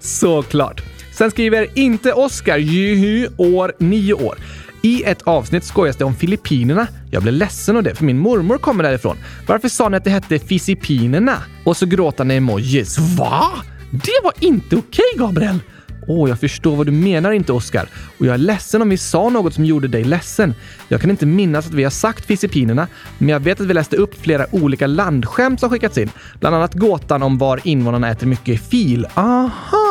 såklart. 0.00 0.82
Sen 1.12 1.30
skriver 1.30 1.68
inte 1.74 2.12
Oskar, 2.12 2.58
Juhu, 2.58 3.28
år 3.36 3.72
9 3.78 4.12
år. 4.14 4.38
I 4.82 5.02
ett 5.02 5.22
avsnitt 5.22 5.64
skojas 5.64 5.96
det 5.96 6.04
om 6.04 6.14
Filippinerna. 6.14 6.86
Jag 7.10 7.22
blev 7.22 7.34
ledsen 7.34 7.76
av 7.76 7.82
det, 7.82 7.94
för 7.94 8.04
min 8.04 8.18
mormor 8.18 8.58
kommer 8.58 8.84
därifrån. 8.84 9.16
Varför 9.46 9.68
sa 9.68 9.88
ni 9.88 9.96
att 9.96 10.04
det 10.04 10.10
hette 10.10 10.38
Fisipinerna? 10.38 11.42
Och 11.64 11.76
så 11.76 11.86
gråtande 11.86 12.34
emojis. 12.34 12.98
Va? 12.98 13.52
Det 13.90 14.20
var 14.24 14.32
inte 14.40 14.76
okej, 14.76 15.04
okay, 15.14 15.26
Gabriel! 15.26 15.58
Åh, 16.08 16.24
oh, 16.24 16.28
jag 16.28 16.40
förstår 16.40 16.76
vad 16.76 16.86
du 16.86 16.92
menar 16.92 17.30
inte, 17.32 17.52
Oskar. 17.52 17.88
Och 18.18 18.26
jag 18.26 18.34
är 18.34 18.38
ledsen 18.38 18.82
om 18.82 18.88
vi 18.88 18.96
sa 18.96 19.28
något 19.28 19.54
som 19.54 19.64
gjorde 19.64 19.88
dig 19.88 20.04
ledsen. 20.04 20.54
Jag 20.88 21.00
kan 21.00 21.10
inte 21.10 21.26
minnas 21.26 21.66
att 21.66 21.74
vi 21.74 21.84
har 21.84 21.90
sagt 21.90 22.26
Filippinerna, 22.26 22.88
men 23.18 23.28
jag 23.28 23.40
vet 23.40 23.60
att 23.60 23.66
vi 23.66 23.74
läste 23.74 23.96
upp 23.96 24.20
flera 24.20 24.46
olika 24.54 24.86
landskämt 24.86 25.60
som 25.60 25.70
skickats 25.70 25.98
in. 25.98 26.10
Bland 26.40 26.56
annat 26.56 26.74
gåtan 26.74 27.22
om 27.22 27.38
var 27.38 27.60
invånarna 27.64 28.10
äter 28.10 28.26
mycket 28.26 28.68
fil. 28.68 29.06
Aha! 29.14 29.85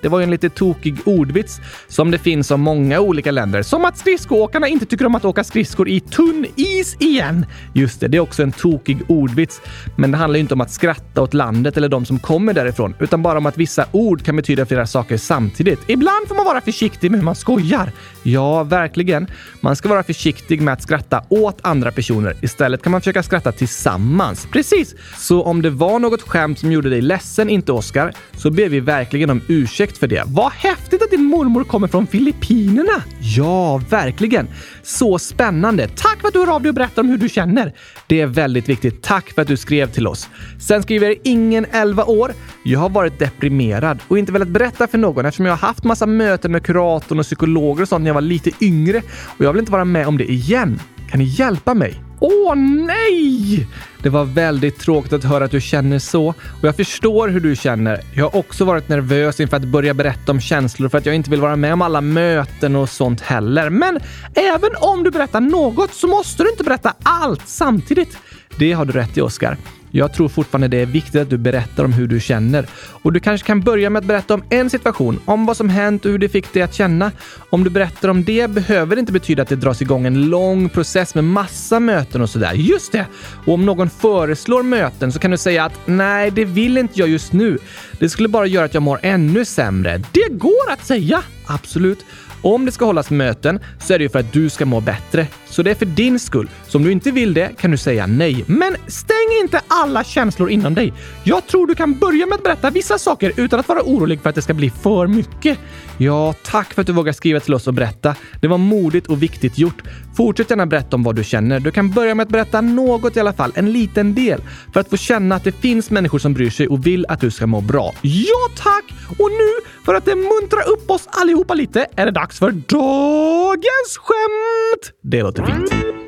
Det 0.00 0.08
var 0.08 0.18
ju 0.18 0.24
en 0.24 0.30
lite 0.30 0.48
tokig 0.48 0.96
ordvits 1.04 1.60
som 1.88 2.10
det 2.10 2.18
finns 2.18 2.50
om 2.50 2.60
många 2.60 3.00
olika 3.00 3.30
länder. 3.30 3.62
Som 3.62 3.84
att 3.84 3.98
skridskoåkarna 3.98 4.68
inte 4.68 4.86
tycker 4.86 5.06
om 5.06 5.14
att 5.14 5.24
åka 5.24 5.44
skridskor 5.44 5.88
i 5.88 6.00
tunn 6.00 6.46
is 6.56 6.96
igen. 7.00 7.46
Just 7.74 8.00
det, 8.00 8.08
det 8.08 8.16
är 8.16 8.20
också 8.20 8.42
en 8.42 8.52
tokig 8.52 8.98
ordvits. 9.08 9.60
Men 9.96 10.10
det 10.10 10.16
handlar 10.18 10.36
ju 10.36 10.40
inte 10.40 10.54
om 10.54 10.60
att 10.60 10.70
skratta 10.70 11.22
åt 11.22 11.34
landet 11.34 11.76
eller 11.76 11.88
de 11.88 12.04
som 12.04 12.18
kommer 12.18 12.52
därifrån, 12.52 12.94
utan 12.98 13.22
bara 13.22 13.38
om 13.38 13.46
att 13.46 13.58
vissa 13.58 13.84
ord 13.92 14.24
kan 14.24 14.36
betyda 14.36 14.66
flera 14.66 14.86
saker 14.86 15.16
samtidigt. 15.16 15.80
Ibland 15.86 16.28
får 16.28 16.34
man 16.34 16.44
vara 16.44 16.60
försiktig 16.60 17.10
med 17.10 17.20
hur 17.20 17.24
man 17.24 17.34
skojar. 17.34 17.92
Ja, 18.22 18.62
verkligen. 18.62 19.26
Man 19.60 19.76
ska 19.76 19.88
vara 19.88 20.02
försiktig 20.02 20.62
med 20.62 20.74
att 20.74 20.82
skratta 20.82 21.22
åt 21.28 21.58
andra 21.62 21.92
personer. 21.92 22.36
Istället 22.42 22.82
kan 22.82 22.92
man 22.92 23.00
försöka 23.00 23.22
skratta 23.22 23.52
tillsammans. 23.52 24.46
Precis! 24.52 24.94
Så 25.16 25.42
om 25.42 25.62
det 25.62 25.70
var 25.70 25.98
något 25.98 26.22
skämt 26.22 26.58
som 26.58 26.72
gjorde 26.72 26.90
dig 26.90 27.00
ledsen, 27.00 27.50
inte 27.50 27.72
Oscar, 27.72 28.12
så 28.36 28.50
ber 28.50 28.68
vi 28.68 28.80
verkligen 28.80 29.30
om 29.30 29.40
ursäkt 29.48 29.57
ursäkt 29.58 29.98
för 29.98 30.06
det. 30.06 30.22
Vad 30.26 30.52
häftigt 30.52 31.02
att 31.02 31.10
din 31.10 31.24
mormor 31.24 31.64
kommer 31.64 31.88
från 31.88 32.06
Filippinerna! 32.06 33.02
Ja, 33.20 33.80
verkligen. 33.90 34.48
Så 34.82 35.18
spännande. 35.18 35.88
Tack 35.88 36.20
för 36.20 36.28
att 36.28 36.34
du 36.34 36.40
hör 36.40 36.54
av 36.54 36.62
dig 36.62 36.68
och 36.68 36.74
berättar 36.74 37.02
om 37.02 37.08
hur 37.08 37.18
du 37.18 37.28
känner. 37.28 37.74
Det 38.06 38.20
är 38.20 38.26
väldigt 38.26 38.68
viktigt. 38.68 39.02
Tack 39.02 39.30
för 39.30 39.42
att 39.42 39.48
du 39.48 39.56
skrev 39.56 39.90
till 39.90 40.06
oss. 40.06 40.28
Sen 40.60 40.82
skriver 40.82 41.14
ingen 41.24 41.66
11 41.70 42.04
år. 42.04 42.32
Jag 42.62 42.80
har 42.80 42.88
varit 42.88 43.18
deprimerad 43.18 43.98
och 44.08 44.18
inte 44.18 44.32
velat 44.32 44.48
berätta 44.48 44.86
för 44.86 44.98
någon 44.98 45.26
eftersom 45.26 45.46
jag 45.46 45.52
har 45.52 45.68
haft 45.68 45.84
massa 45.84 46.06
möten 46.06 46.52
med 46.52 46.62
kuratorn 46.62 47.18
och 47.18 47.24
psykologer 47.24 47.82
och 47.82 47.88
sånt 47.88 48.02
när 48.02 48.08
jag 48.08 48.14
var 48.14 48.20
lite 48.20 48.50
yngre 48.60 49.02
och 49.38 49.44
jag 49.44 49.52
vill 49.52 49.60
inte 49.60 49.72
vara 49.72 49.84
med 49.84 50.06
om 50.06 50.18
det 50.18 50.32
igen. 50.32 50.80
Kan 51.10 51.18
ni 51.18 51.24
hjälpa 51.24 51.74
mig? 51.74 52.07
Åh 52.20 52.54
nej! 52.56 53.66
Det 54.02 54.08
var 54.08 54.24
väldigt 54.24 54.78
tråkigt 54.78 55.12
att 55.12 55.24
höra 55.24 55.44
att 55.44 55.50
du 55.50 55.60
känner 55.60 55.98
så 55.98 56.28
och 56.28 56.64
jag 56.64 56.76
förstår 56.76 57.28
hur 57.28 57.40
du 57.40 57.56
känner. 57.56 58.00
Jag 58.14 58.24
har 58.24 58.36
också 58.36 58.64
varit 58.64 58.88
nervös 58.88 59.40
inför 59.40 59.56
att 59.56 59.64
börja 59.64 59.94
berätta 59.94 60.32
om 60.32 60.40
känslor 60.40 60.88
för 60.88 60.98
att 60.98 61.06
jag 61.06 61.14
inte 61.14 61.30
vill 61.30 61.40
vara 61.40 61.56
med 61.56 61.72
om 61.72 61.82
alla 61.82 62.00
möten 62.00 62.76
och 62.76 62.88
sånt 62.88 63.20
heller. 63.20 63.70
Men 63.70 64.00
även 64.34 64.70
om 64.80 65.04
du 65.04 65.10
berättar 65.10 65.40
något 65.40 65.94
så 65.94 66.06
måste 66.06 66.42
du 66.42 66.50
inte 66.50 66.64
berätta 66.64 66.94
allt 67.02 67.48
samtidigt. 67.48 68.18
Det 68.56 68.72
har 68.72 68.84
du 68.84 68.92
rätt 68.92 69.16
i, 69.16 69.20
Oskar. 69.20 69.56
Jag 69.90 70.12
tror 70.12 70.28
fortfarande 70.28 70.68
det 70.68 70.76
är 70.76 70.86
viktigt 70.86 71.22
att 71.22 71.30
du 71.30 71.38
berättar 71.38 71.84
om 71.84 71.92
hur 71.92 72.06
du 72.06 72.20
känner. 72.20 72.66
Och 73.02 73.12
du 73.12 73.20
kanske 73.20 73.46
kan 73.46 73.60
börja 73.60 73.90
med 73.90 74.00
att 74.00 74.06
berätta 74.06 74.34
om 74.34 74.42
en 74.50 74.70
situation, 74.70 75.20
om 75.24 75.46
vad 75.46 75.56
som 75.56 75.68
hänt 75.68 76.04
och 76.04 76.10
hur 76.10 76.18
det 76.18 76.28
fick 76.28 76.52
dig 76.52 76.62
att 76.62 76.74
känna. 76.74 77.12
Om 77.50 77.64
du 77.64 77.70
berättar 77.70 78.08
om 78.08 78.24
det 78.24 78.50
behöver 78.50 78.96
det 78.96 79.00
inte 79.00 79.12
betyda 79.12 79.42
att 79.42 79.48
det 79.48 79.56
dras 79.56 79.82
igång 79.82 80.06
en 80.06 80.30
lång 80.30 80.68
process 80.68 81.14
med 81.14 81.24
massa 81.24 81.80
möten 81.80 82.22
och 82.22 82.30
sådär. 82.30 82.52
Just 82.52 82.92
det! 82.92 83.06
Och 83.46 83.54
om 83.54 83.66
någon 83.66 83.90
föreslår 83.90 84.62
möten 84.62 85.12
så 85.12 85.18
kan 85.18 85.30
du 85.30 85.36
säga 85.36 85.64
att 85.64 85.80
nej, 85.84 86.30
det 86.30 86.44
vill 86.44 86.78
inte 86.78 86.98
jag 87.00 87.08
just 87.08 87.32
nu. 87.32 87.58
Det 87.98 88.08
skulle 88.08 88.28
bara 88.28 88.46
göra 88.46 88.64
att 88.64 88.74
jag 88.74 88.82
mår 88.82 89.00
ännu 89.02 89.44
sämre. 89.44 90.02
Det 90.12 90.28
går 90.30 90.72
att 90.72 90.86
säga! 90.86 91.22
Absolut. 91.46 92.04
Om 92.42 92.64
det 92.64 92.72
ska 92.72 92.84
hållas 92.84 93.10
möten 93.10 93.60
så 93.80 93.94
är 93.94 93.98
det 93.98 94.02
ju 94.02 94.08
för 94.08 94.18
att 94.18 94.32
du 94.32 94.50
ska 94.50 94.66
må 94.66 94.80
bättre. 94.80 95.26
Så 95.46 95.62
det 95.62 95.70
är 95.70 95.74
för 95.74 95.86
din 95.86 96.18
skull. 96.18 96.50
Så 96.66 96.78
om 96.78 96.84
du 96.84 96.92
inte 96.92 97.10
vill 97.10 97.34
det 97.34 97.56
kan 97.58 97.70
du 97.70 97.76
säga 97.76 98.06
nej. 98.06 98.44
Men 98.46 98.76
stäng 98.86 99.16
inte 99.42 99.60
alla 99.68 100.04
känslor 100.04 100.50
inom 100.50 100.74
dig. 100.74 100.92
Jag 101.24 101.46
tror 101.46 101.66
du 101.66 101.74
kan 101.74 101.98
börja 101.98 102.26
med 102.26 102.34
att 102.34 102.42
berätta 102.42 102.70
vissa 102.70 102.98
saker 102.98 103.32
utan 103.36 103.60
att 103.60 103.68
vara 103.68 103.82
orolig 103.82 104.20
för 104.20 104.28
att 104.28 104.34
det 104.34 104.42
ska 104.42 104.54
bli 104.54 104.70
för 104.70 105.06
mycket. 105.06 105.58
Ja, 105.96 106.34
tack 106.44 106.74
för 106.74 106.80
att 106.80 106.86
du 106.86 106.92
vågar 106.92 107.12
skriva 107.12 107.40
till 107.40 107.54
oss 107.54 107.66
och 107.66 107.74
berätta. 107.74 108.14
Det 108.40 108.48
var 108.48 108.58
modigt 108.58 109.06
och 109.06 109.22
viktigt 109.22 109.58
gjort. 109.58 109.82
Fortsätt 110.18 110.50
gärna 110.50 110.66
berätta 110.66 110.96
om 110.96 111.02
vad 111.02 111.16
du 111.16 111.24
känner. 111.24 111.60
Du 111.60 111.70
kan 111.70 111.90
börja 111.90 112.14
med 112.14 112.24
att 112.24 112.30
berätta 112.30 112.60
något 112.60 113.16
i 113.16 113.20
alla 113.20 113.32
fall, 113.32 113.52
en 113.54 113.72
liten 113.72 114.14
del, 114.14 114.40
för 114.72 114.80
att 114.80 114.90
få 114.90 114.96
känna 114.96 115.34
att 115.34 115.44
det 115.44 115.52
finns 115.52 115.90
människor 115.90 116.18
som 116.18 116.34
bryr 116.34 116.50
sig 116.50 116.68
och 116.68 116.86
vill 116.86 117.06
att 117.08 117.20
du 117.20 117.30
ska 117.30 117.46
må 117.46 117.60
bra. 117.60 117.94
Ja, 118.02 118.48
tack! 118.56 118.84
Och 119.18 119.30
nu, 119.30 119.70
för 119.84 119.94
att 119.94 120.04
det 120.04 120.14
muntrar 120.14 120.68
upp 120.68 120.90
oss 120.90 121.08
allihopa 121.10 121.54
lite, 121.54 121.86
är 121.96 122.06
det 122.06 122.12
dags 122.12 122.38
för 122.38 122.50
dagens 122.50 123.98
skämt! 123.98 124.92
Det 125.02 125.22
låter 125.22 125.46
fint. 125.46 126.07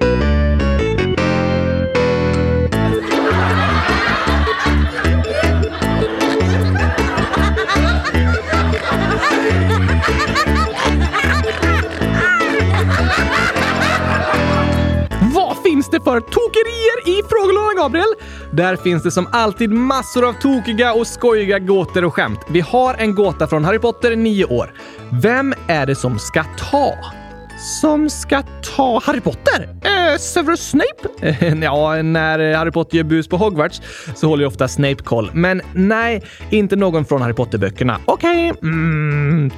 För 16.10 16.20
tokerier 16.20 17.18
i 17.18 17.22
frågelådan, 17.28 17.76
Gabriel? 17.76 18.14
Där 18.52 18.76
finns 18.76 19.02
det 19.02 19.10
som 19.10 19.28
alltid 19.32 19.70
massor 19.70 20.28
av 20.28 20.32
tokiga 20.32 20.92
och 20.92 21.06
skojiga 21.06 21.58
gåtor 21.58 22.04
och 22.04 22.14
skämt. 22.14 22.40
Vi 22.48 22.60
har 22.60 22.94
en 22.94 23.14
gåta 23.14 23.46
från 23.46 23.64
Harry 23.64 23.78
Potter, 23.78 24.16
9 24.16 24.44
år. 24.44 24.72
Vem 25.22 25.54
är 25.68 25.86
det 25.86 25.94
som 25.94 26.18
ska 26.18 26.44
ta? 26.44 26.94
Som 27.80 28.10
ska 28.10 28.42
ta 28.76 29.00
Harry 29.04 29.20
Potter? 29.20 29.68
Eh, 29.82 30.18
Severus 30.18 30.70
Snape? 30.70 31.26
ja, 31.64 32.02
när 32.02 32.54
Harry 32.54 32.70
Potter 32.70 32.96
gör 32.96 33.04
bus 33.04 33.28
på 33.28 33.36
Hogwarts 33.36 33.82
så 34.16 34.26
håller 34.28 34.42
ju 34.42 34.48
ofta 34.48 34.68
Snape 34.68 35.02
koll. 35.02 35.30
Men 35.32 35.62
nej, 35.74 36.22
inte 36.50 36.76
någon 36.76 37.04
från 37.04 37.22
Harry 37.22 37.34
Potter-böckerna. 37.34 37.98
Okej, 38.04 38.52
okay. 38.52 38.70
mm, 38.70 39.50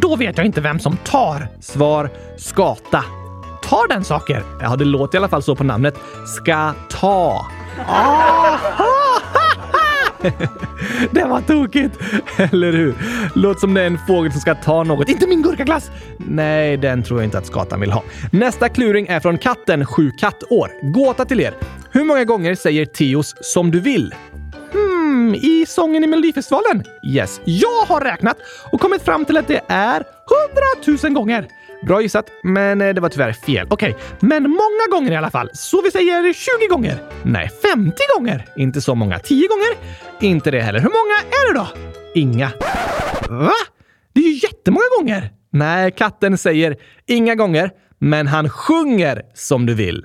då 0.00 0.16
vet 0.16 0.36
jag 0.36 0.46
inte 0.46 0.60
vem 0.60 0.78
som 0.78 0.96
tar. 0.96 1.48
Svar 1.60 2.10
skata 2.36 3.04
tar 3.68 3.88
den 3.88 4.04
saker? 4.04 4.42
Ja, 4.60 4.76
det 4.76 4.84
låter 4.84 5.16
i 5.16 5.18
alla 5.18 5.28
fall 5.28 5.42
så 5.42 5.54
på 5.54 5.64
namnet. 5.64 5.94
Ska 6.26 6.72
ta. 6.88 7.46
det 11.10 11.24
var 11.24 11.40
tokigt! 11.40 11.98
Eller 12.36 12.72
hur? 12.72 12.94
Låter 13.34 13.60
som 13.60 13.74
det 13.74 13.82
är 13.82 13.86
en 13.86 13.98
fågel 14.06 14.32
som 14.32 14.40
ska 14.40 14.54
ta 14.54 14.84
något. 14.84 15.08
Inte 15.08 15.26
min 15.26 15.42
gurkaglass! 15.42 15.90
Nej, 16.18 16.76
den 16.76 17.02
tror 17.02 17.20
jag 17.20 17.26
inte 17.26 17.38
att 17.38 17.46
skatan 17.46 17.80
vill 17.80 17.92
ha. 17.92 18.02
Nästa 18.32 18.68
kluring 18.68 19.06
är 19.06 19.20
från 19.20 19.38
katten 19.38 19.86
Sju 19.86 20.10
kattår. 20.10 20.92
Gåta 20.92 21.24
till 21.24 21.40
er. 21.40 21.54
Hur 21.90 22.04
många 22.04 22.24
gånger 22.24 22.54
säger 22.54 22.84
Teos 22.84 23.34
som 23.40 23.70
du 23.70 23.80
vill? 23.80 24.14
Hmm, 24.72 25.34
i 25.34 25.64
sången 25.68 26.04
i 26.04 26.06
Melodifestivalen? 26.06 26.84
Yes, 27.06 27.40
jag 27.44 27.84
har 27.86 28.00
räknat 28.00 28.36
och 28.72 28.80
kommit 28.80 29.02
fram 29.02 29.24
till 29.24 29.36
att 29.36 29.48
det 29.48 29.60
är 29.68 30.02
hundratusen 30.26 31.14
gånger. 31.14 31.48
Bra 31.86 32.02
gissat, 32.02 32.30
men 32.42 32.80
eh, 32.80 32.94
det 32.94 33.00
var 33.00 33.08
tyvärr 33.08 33.32
fel. 33.32 33.66
Okej, 33.70 33.90
okay. 33.90 34.28
men 34.28 34.42
många 34.42 34.86
gånger 34.90 35.12
i 35.12 35.16
alla 35.16 35.30
fall. 35.30 35.50
Så 35.54 35.82
vi 35.82 35.90
säger 35.90 36.32
20 36.32 36.66
gånger? 36.74 36.96
Nej, 37.22 37.50
50 37.72 37.92
gånger? 38.16 38.44
Inte 38.56 38.80
så 38.80 38.94
många. 38.94 39.18
10 39.18 39.48
gånger? 39.48 39.68
Inte 40.32 40.50
det 40.50 40.60
heller. 40.60 40.80
Hur 40.80 40.88
många 40.88 41.14
är 41.30 41.52
det 41.52 41.58
då? 41.58 41.66
Inga. 42.14 42.50
Va? 43.28 43.52
Det 44.12 44.20
är 44.20 44.24
ju 44.24 44.34
jättemånga 44.34 44.84
gånger! 44.98 45.30
Nej, 45.50 45.90
katten 45.90 46.38
säger 46.38 46.76
inga 47.06 47.34
gånger, 47.34 47.70
men 47.98 48.26
han 48.26 48.50
sjunger 48.50 49.22
som 49.34 49.66
du 49.66 49.74
vill. 49.74 50.04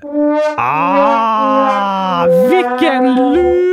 Ah, 0.58 2.26
vilken 2.50 3.16
lur! 3.16 3.73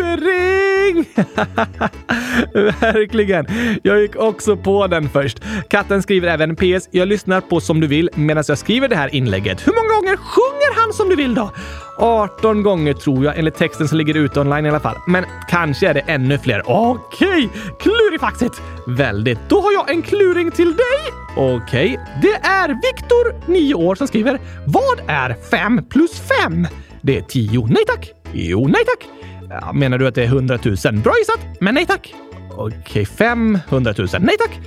Verkligen. 2.81 3.47
Jag 3.83 4.01
gick 4.01 4.17
också 4.17 4.57
på 4.57 4.87
den 4.87 5.09
först. 5.09 5.43
Katten 5.71 6.03
skriver 6.03 6.29
även 6.29 6.57
PS. 6.57 6.89
Jag 6.91 7.09
lyssnar 7.09 7.41
på 7.41 7.61
Som 7.61 7.81
du 7.81 7.87
vill 7.87 8.11
medan 8.15 8.45
jag 8.49 8.59
skriver 8.59 8.89
det 8.89 8.97
här 8.97 9.15
inlägget. 9.15 9.67
Hur 9.67 9.73
många 9.73 10.01
gånger 10.01 10.17
sjunger 10.17 10.81
han 10.81 10.93
Som 10.93 11.09
du 11.09 11.17
vill 11.17 11.35
då? 11.35 11.51
18 11.99 12.63
gånger 12.63 12.93
tror 12.93 13.25
jag 13.25 13.39
enligt 13.39 13.55
texten 13.55 13.89
som 13.89 13.99
ligger 13.99 14.15
ute 14.15 14.41
online 14.41 14.67
i 14.67 14.69
alla 14.69 14.81
fall. 14.81 14.97
Men 15.07 15.25
kanske 15.49 15.89
är 15.89 15.95
det 15.95 16.01
ännu 16.01 16.39
fler. 16.39 16.63
Okej, 16.67 17.49
klurifaxigt! 17.81 18.63
Väldigt. 18.87 19.39
Då 19.49 19.61
har 19.61 19.73
jag 19.73 19.91
en 19.91 20.03
kluring 20.03 20.51
till 20.51 20.77
dig. 20.77 21.13
Okej, 21.37 22.01
det 22.23 22.35
är 22.49 22.69
Viktor, 22.69 23.51
9 23.53 23.75
år, 23.75 23.95
som 23.95 24.07
skriver 24.09 24.41
Vad 24.67 25.01
är 25.07 25.37
5 25.51 25.81
plus 25.91 26.23
5? 26.43 26.67
Det 27.03 27.19
är 27.19 27.23
10. 27.23 27.67
Nej 27.67 27.85
tack. 27.87 28.13
Jo, 28.33 28.67
nej 28.67 28.83
tack. 28.87 29.09
Ja, 29.51 29.73
menar 29.73 29.99
du 29.99 30.07
att 30.07 30.15
det 30.15 30.23
är 30.23 30.27
100 30.27 30.59
000? 30.65 30.77
Bra 31.03 31.13
gissat, 31.19 31.41
men 31.61 31.75
nej 31.75 31.87
tack. 31.87 32.15
Okej, 32.51 33.07
500 33.07 33.95
000. 33.99 34.09
Nej 34.21 34.37
tack. 34.39 34.61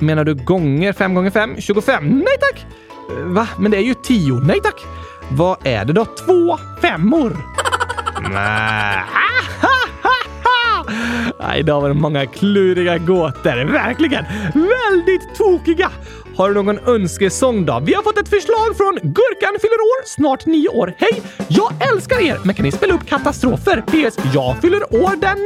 Menar 0.00 0.24
du 0.24 0.34
gånger 0.34 0.92
5 0.92 1.14
gånger 1.14 1.30
5? 1.30 1.60
25? 1.60 2.08
Nej 2.08 2.36
tack. 2.40 2.66
Va? 3.24 3.48
Men 3.58 3.70
det 3.70 3.76
är 3.76 3.82
ju 3.82 3.94
10. 3.94 4.34
Nej 4.34 4.60
tack. 4.62 4.84
Vad 5.30 5.66
är 5.66 5.84
det 5.84 5.92
då? 5.92 6.04
Två 6.04 6.58
femmor? 6.80 7.36
Nej. 8.32 9.04
idag 11.58 11.80
var 11.80 11.88
det 11.88 11.94
många 11.94 12.26
kluriga 12.26 12.98
gåtor. 12.98 13.72
Verkligen! 13.72 14.24
Väldigt 14.54 15.34
tokiga! 15.38 15.90
Har 16.38 16.48
du 16.48 16.54
någon 16.54 16.78
önskesång 16.78 17.64
då? 17.64 17.80
Vi 17.86 17.94
har 17.94 18.02
fått 18.02 18.18
ett 18.18 18.28
förslag 18.28 18.76
från 18.76 18.94
Gurkan 18.94 19.56
fyller 19.60 19.80
år, 19.90 20.06
snart 20.06 20.46
nio 20.46 20.68
år. 20.68 20.94
Hej! 20.98 21.22
Jag 21.48 21.72
älskar 21.92 22.20
er, 22.20 22.38
men 22.44 22.54
kan 22.54 22.64
ni 22.64 22.72
spela 22.72 22.94
upp 22.94 23.06
katastrofer? 23.06 23.80
PS. 23.80 24.18
Jag 24.34 24.56
fyller 24.60 24.94
år 24.94 25.16
den 25.16 25.38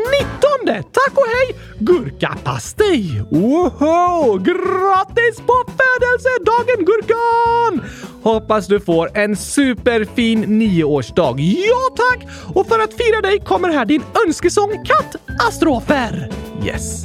19. 0.66 0.84
Tack 0.92 1.12
och 1.14 1.26
hej! 1.26 1.56
Gurkapastej! 1.78 3.22
Woho! 3.30 4.38
Grattis 4.38 5.36
på 5.46 5.64
födelsedagen 5.78 6.84
Gurkan! 6.84 7.90
Hoppas 8.22 8.66
du 8.66 8.80
får 8.80 9.18
en 9.18 9.36
superfin 9.36 10.40
nioårsdag. 10.40 11.34
Ja 11.38 11.96
tack! 11.96 12.28
Och 12.54 12.66
för 12.66 12.78
att 12.78 12.94
fira 12.94 13.20
dig 13.20 13.40
kommer 13.40 13.68
här 13.68 13.84
din 13.84 14.02
önskesång 14.26 14.84
Kattastrofer. 14.84 16.30
Yes. 16.64 17.04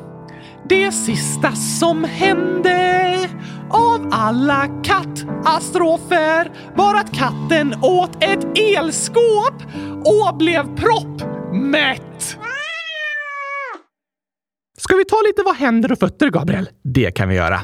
det 0.71 0.91
sista 0.91 1.51
som 1.51 2.03
hände 2.03 3.29
av 3.69 4.09
alla 4.11 4.67
kattastrofer 4.83 6.51
var 6.75 6.95
att 6.95 7.13
katten 7.13 7.75
åt 7.81 8.23
ett 8.23 8.57
elskåp 8.77 9.63
och 10.05 10.37
blev 10.37 10.75
proppmätt. 10.75 12.37
Ska 14.77 14.95
vi 14.95 15.05
ta 15.05 15.21
lite 15.27 15.43
vad 15.45 15.55
händer 15.55 15.91
och 15.91 15.99
fötter, 15.99 16.29
Gabriel? 16.29 16.69
Det 16.83 17.11
kan 17.11 17.29
vi 17.29 17.35
göra. 17.35 17.61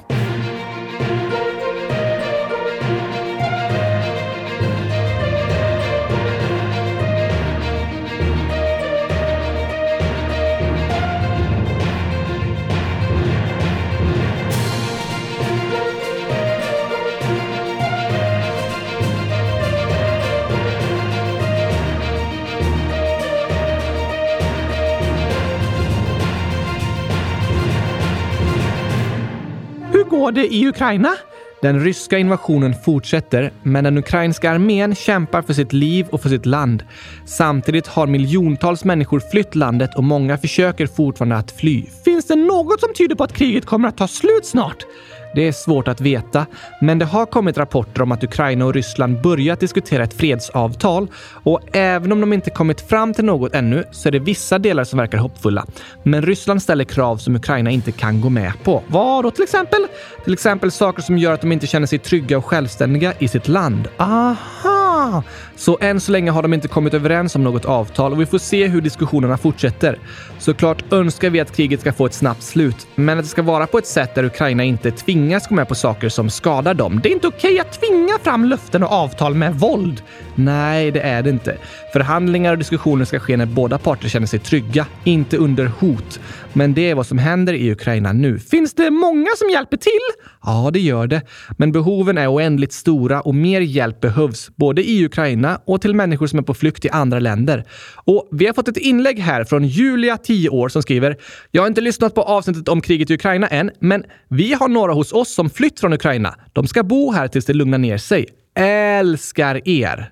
Både 30.18 30.54
i 30.54 30.68
Ukraina? 30.68 31.16
Den 31.62 31.84
ryska 31.84 32.18
invasionen 32.18 32.74
fortsätter, 32.86 33.52
men 33.64 33.84
den 33.84 33.98
ukrainska 33.98 34.52
armén 34.52 34.96
kämpar 34.96 35.42
för 35.42 35.54
sitt 35.54 35.74
liv 35.74 36.08
och 36.10 36.22
för 36.22 36.30
sitt 36.30 36.46
land. 36.46 36.84
Samtidigt 37.26 37.88
har 37.88 38.08
miljontals 38.08 38.84
människor 38.84 39.22
flytt 39.32 39.56
landet 39.56 39.96
och 39.96 40.04
många 40.04 40.38
försöker 40.38 40.88
fortfarande 40.88 41.36
att 41.36 41.52
fly. 41.52 41.84
Finns 42.06 42.28
det 42.28 42.36
något 42.36 42.80
som 42.80 42.94
tyder 42.94 43.16
på 43.16 43.24
att 43.24 43.34
kriget 43.34 43.66
kommer 43.66 43.88
att 43.88 43.98
ta 43.98 44.08
slut 44.08 44.46
snart? 44.46 44.86
Det 45.36 45.48
är 45.48 45.52
svårt 45.52 45.88
att 45.88 46.02
veta, 46.02 46.46
men 46.82 47.00
det 47.00 47.06
har 47.06 47.26
kommit 47.26 47.58
rapporter 47.58 48.02
om 48.02 48.12
att 48.12 48.24
Ukraina 48.24 48.66
och 48.66 48.74
Ryssland 48.74 49.22
börjat 49.22 49.60
diskutera 49.60 50.04
ett 50.04 50.14
fredsavtal 50.14 51.08
och 51.44 51.60
även 51.72 52.12
om 52.12 52.22
de 52.22 52.34
inte 52.34 52.50
kommit 52.50 52.82
fram 52.82 53.14
till 53.14 53.26
något 53.26 53.56
ännu 53.56 53.84
så 53.92 54.08
är 54.08 54.12
det 54.12 54.20
vissa 54.20 54.60
delar 54.60 54.84
som 54.84 55.00
verkar 55.00 55.18
hoppfulla. 55.18 55.66
Men 56.04 56.22
Ryssland 56.22 56.62
ställer 56.62 56.84
krav 56.84 57.18
som 57.18 57.36
Ukraina 57.36 57.70
inte 57.70 57.92
kan 57.92 58.22
gå 58.22 58.30
med 58.30 58.54
på. 58.64 58.84
Vad 58.88 59.24
då 59.24 59.32
till 59.32 59.44
exempel? 59.44 59.88
Till 60.24 60.34
exempel 60.34 60.72
saker 60.72 61.02
som 61.02 61.18
gör 61.18 61.34
att 61.34 61.42
de 61.42 61.52
inte 61.52 61.68
känner 61.68 61.88
sig 61.88 62.00
trygga 62.00 62.38
och 62.38 62.46
självständiga 62.46 63.14
i 63.20 63.28
sitt 63.28 63.48
land. 63.48 63.88
Aha! 63.98 65.24
Så 65.56 65.78
än 65.82 66.00
så 66.00 66.12
länge 66.12 66.32
har 66.32 66.42
de 66.42 66.54
inte 66.54 66.68
kommit 66.68 66.94
överens 66.94 67.36
om 67.36 67.44
något 67.44 67.66
avtal 67.66 68.12
och 68.12 68.22
vi 68.22 68.26
får 68.26 68.38
se 68.38 68.68
hur 68.68 68.82
diskussionerna 68.82 69.38
fortsätter. 69.38 70.00
Såklart 70.40 70.94
önskar 70.94 71.30
vi 71.30 71.40
att 71.40 71.56
kriget 71.56 71.82
ska 71.82 71.94
få 71.94 72.06
ett 72.06 72.14
snabbt 72.14 72.44
slut, 72.44 72.88
men 72.96 73.18
att 73.18 73.26
det 73.26 73.30
ska 73.30 73.42
vara 73.42 73.68
på 73.68 73.78
ett 73.78 73.88
sätt 73.88 74.16
där 74.16 74.24
Ukraina 74.24 74.64
inte 74.64 74.92
tvingas 74.92 75.48
gå 75.48 75.56
med 75.56 75.68
på 75.68 75.76
saker 75.76 76.10
som 76.10 76.30
skadar 76.30 76.74
dem. 76.74 77.00
Det 77.04 77.10
är 77.10 77.14
inte 77.14 77.28
okej 77.28 77.60
att 77.60 77.80
tvinga 77.82 78.20
fram 78.24 78.46
löften 78.46 78.84
och 78.84 78.92
avtal 78.92 79.36
med 79.36 79.56
våld. 79.56 80.02
Nej, 80.36 80.92
det 80.92 81.02
är 81.02 81.24
det 81.24 81.30
inte. 81.30 81.58
Förhandlingar 81.94 82.52
och 82.52 82.58
diskussioner 82.58 83.06
ska 83.06 83.20
ske 83.20 83.38
när 83.38 83.46
båda 83.46 83.78
parter 83.78 84.10
känner 84.10 84.28
sig 84.28 84.40
trygga, 84.40 84.86
inte 85.04 85.38
under 85.38 85.66
hot. 85.66 86.20
Men 86.54 86.74
det 86.74 86.90
är 86.90 86.96
vad 86.96 87.08
som 87.08 87.18
händer 87.18 87.54
i 87.54 87.72
Ukraina 87.72 88.14
nu. 88.14 88.40
Finns 88.40 88.74
det 88.74 88.92
många 88.92 89.30
som 89.38 89.50
hjälper 89.50 89.78
till? 89.78 90.24
Ja, 90.44 90.70
det 90.74 90.80
gör 90.80 91.08
det. 91.08 91.22
Men 91.58 91.72
behoven 91.72 92.18
är 92.18 92.34
oändligt 92.34 92.74
stora 92.74 93.22
och 93.22 93.36
mer 93.36 93.62
hjälp 93.62 94.02
behövs, 94.02 94.50
både 94.56 94.90
i 94.90 95.06
Ukraina 95.06 95.62
och 95.66 95.82
till 95.82 95.96
människor 95.96 96.28
som 96.28 96.40
är 96.40 96.44
på 96.44 96.54
flykt 96.54 96.86
i 96.86 96.90
andra 96.90 97.20
länder. 97.20 97.66
Och 97.96 98.28
vi 98.32 98.46
har 98.46 98.54
fått 98.54 98.68
ett 98.68 98.78
inlägg 98.78 99.20
här 99.20 99.44
från 99.44 99.68
Julia, 99.68 100.18
10 100.28 100.50
år, 100.50 100.70
som 100.70 100.82
skriver 100.82 101.18
“Jag 101.52 101.62
har 101.62 101.68
inte 101.68 101.82
lyssnat 101.82 102.16
på 102.16 102.22
avsnittet 102.22 102.68
om 102.68 102.82
kriget 102.82 103.10
i 103.10 103.14
Ukraina 103.14 103.48
än, 103.48 103.72
men 103.80 104.04
vi 104.30 104.54
har 104.54 104.68
några 104.68 104.94
hos 104.94 105.14
oss 105.14 105.34
som 105.34 105.50
flytt 105.50 105.80
från 105.80 105.94
Ukraina. 105.94 106.36
De 106.54 106.68
ska 106.68 106.84
bo 106.84 107.12
här 107.12 107.28
tills 107.28 107.46
det 107.46 107.54
lugnar 107.54 107.78
ner 107.78 107.98
sig. 107.98 108.26
Älskar 108.56 109.70
er!” 109.70 110.12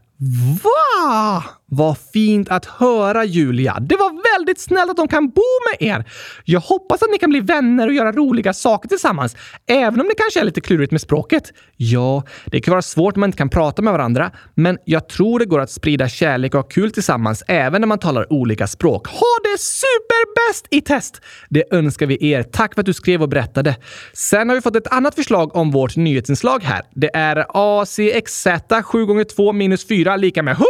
Va? 0.64 1.44
Vad 1.68 1.98
fint 2.14 2.50
att 2.50 2.66
höra, 2.66 3.26
Julia. 3.26 3.78
Det 3.82 3.96
var 3.96 4.38
väldigt 4.38 4.60
snällt 4.60 4.92
att 4.92 4.98
de 4.98 5.08
kan 5.08 5.30
bo 5.30 5.42
med 5.72 5.90
er. 5.90 6.06
Jag 6.44 6.60
hoppas 6.60 7.04
att 7.04 7.10
ni 7.12 7.18
kan 7.18 7.30
bli 7.30 7.40
vänner 7.40 7.88
och 7.88 7.94
göra 7.94 8.12
roliga 8.12 8.54
saker 8.54 8.90
tillsammans, 8.90 9.36
även 9.68 10.02
om 10.02 10.08
det 10.08 10.16
kanske 10.18 10.40
är 10.40 10.44
lite 10.44 10.62
klurigt 10.62 10.92
med 10.92 11.02
språket. 11.02 11.54
Ja, 11.78 12.24
det 12.46 12.62
kan 12.62 12.72
vara 12.72 12.82
svårt 12.82 13.16
när 13.16 13.20
man 13.20 13.28
inte 13.28 13.38
kan 13.38 13.50
prata 13.50 13.82
med 13.82 13.94
varandra, 13.94 14.32
men 14.56 14.78
jag 14.86 15.10
tror 15.10 15.40
det 15.40 15.46
går 15.46 15.60
att 15.60 15.72
sprida 15.72 16.10
kärlek 16.10 16.56
och 16.56 16.62
ha 16.62 16.70
kul 16.70 16.92
tillsammans 16.92 17.44
även 17.48 17.82
när 17.82 17.88
man 17.88 18.00
talar 18.00 18.34
olika 18.34 18.68
språk. 18.68 19.08
Ha 19.08 19.40
det 19.44 19.60
superbäst 19.60 20.68
i 20.72 20.82
test! 20.82 21.22
Det 21.50 21.64
önskar 21.72 22.06
vi 22.06 22.32
er. 22.32 22.44
Tack 22.44 22.74
för 22.74 22.82
att 22.82 22.86
du 22.86 22.94
skrev 22.94 23.22
och 23.22 23.30
berättade. 23.30 23.76
Sen 24.14 24.50
har 24.50 24.56
vi 24.56 24.62
fått 24.62 24.76
ett 24.76 24.94
annat 24.94 25.16
förslag 25.16 25.56
om 25.56 25.72
vårt 25.72 25.96
nyhetsinslag 25.96 26.64
här. 26.64 26.82
Det 26.96 27.16
är 27.16 27.46
ACXZ 27.50 28.48
7 28.84 29.06
gånger 29.06 29.24
2 29.24 29.54
minus 29.54 29.88
4 29.88 30.18
lika 30.18 30.44
med 30.44 30.52
100! 30.52 30.66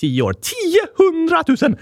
Tio 0.00 0.22
år. 0.22 0.32
10 0.32 1.68
000! 1.68 1.76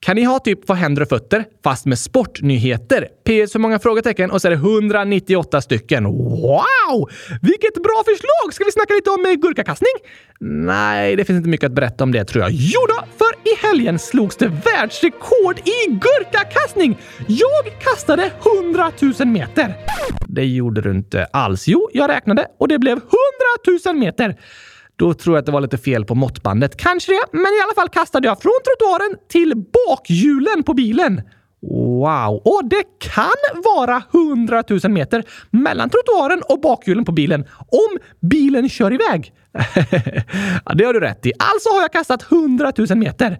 Kan 0.00 0.16
ni 0.16 0.24
ha 0.24 0.38
typ 0.38 0.68
Vad 0.68 0.78
händer 0.78 1.02
och 1.02 1.08
fötter 1.08 1.44
fast 1.64 1.86
med 1.86 1.98
sportnyheter? 1.98 3.08
PS 3.24 3.54
hur 3.54 3.58
många 3.58 3.78
frågetecken 3.78 4.30
och 4.30 4.40
så 4.40 4.48
är 4.48 4.50
det 4.50 4.56
198 4.56 5.60
stycken. 5.60 6.04
Wow! 6.04 7.10
Vilket 7.42 7.74
bra 7.74 8.02
förslag! 8.06 8.54
Ska 8.54 8.64
vi 8.64 8.72
snacka 8.72 8.94
lite 8.94 9.10
om 9.10 9.26
eh, 9.26 9.32
gurkakastning? 9.32 9.92
Nej, 10.40 11.16
det 11.16 11.24
finns 11.24 11.36
inte 11.36 11.48
mycket 11.48 11.66
att 11.66 11.72
berätta 11.72 12.04
om 12.04 12.12
det 12.12 12.24
tror 12.24 12.44
jag. 12.44 12.52
Jo 12.52 12.80
då, 12.88 13.04
för 13.18 13.50
i 13.50 13.66
helgen 13.66 13.98
slogs 13.98 14.36
det 14.36 14.48
världsrekord 14.48 15.58
i 15.58 15.90
gurkakastning! 15.90 16.98
Jag 17.26 17.80
kastade 17.80 18.30
100 18.62 18.92
000 19.18 19.28
meter. 19.28 19.74
Det 20.26 20.44
gjorde 20.44 20.80
du 20.80 20.90
inte 20.90 21.24
alls. 21.24 21.68
Jo, 21.68 21.88
jag 21.92 22.10
räknade 22.10 22.46
och 22.58 22.68
det 22.68 22.78
blev 22.78 22.92
100 22.96 23.08
000 23.86 23.96
meter. 23.96 24.36
Då 24.96 25.14
tror 25.14 25.36
jag 25.36 25.40
att 25.40 25.46
det 25.46 25.52
var 25.52 25.60
lite 25.60 25.78
fel 25.78 26.04
på 26.04 26.14
måttbandet. 26.14 26.76
Kanske 26.76 27.12
det, 27.12 27.24
men 27.32 27.42
i 27.42 27.60
alla 27.64 27.74
fall 27.74 27.88
kastade 27.88 28.28
jag 28.28 28.42
från 28.42 28.52
trottoaren 28.64 29.16
till 29.28 29.54
bakhjulen 29.88 30.62
på 30.62 30.74
bilen. 30.74 31.22
Wow! 31.66 32.42
Och 32.44 32.64
det 32.64 32.84
kan 32.98 33.62
vara 33.64 34.02
100 34.12 34.62
000 34.68 34.92
meter 34.92 35.24
mellan 35.50 35.90
trottoaren 35.90 36.42
och 36.48 36.60
bakhjulen 36.60 37.04
på 37.04 37.12
bilen 37.12 37.44
om 37.58 37.98
bilen 38.20 38.68
kör 38.68 38.92
iväg. 38.92 39.32
ja, 40.64 40.74
det 40.74 40.84
har 40.84 40.92
du 40.92 41.00
rätt 41.00 41.26
i. 41.26 41.32
Alltså 41.38 41.68
har 41.68 41.80
jag 41.80 41.92
kastat 41.92 42.32
100 42.32 42.72
000 42.76 42.98
meter. 42.98 43.38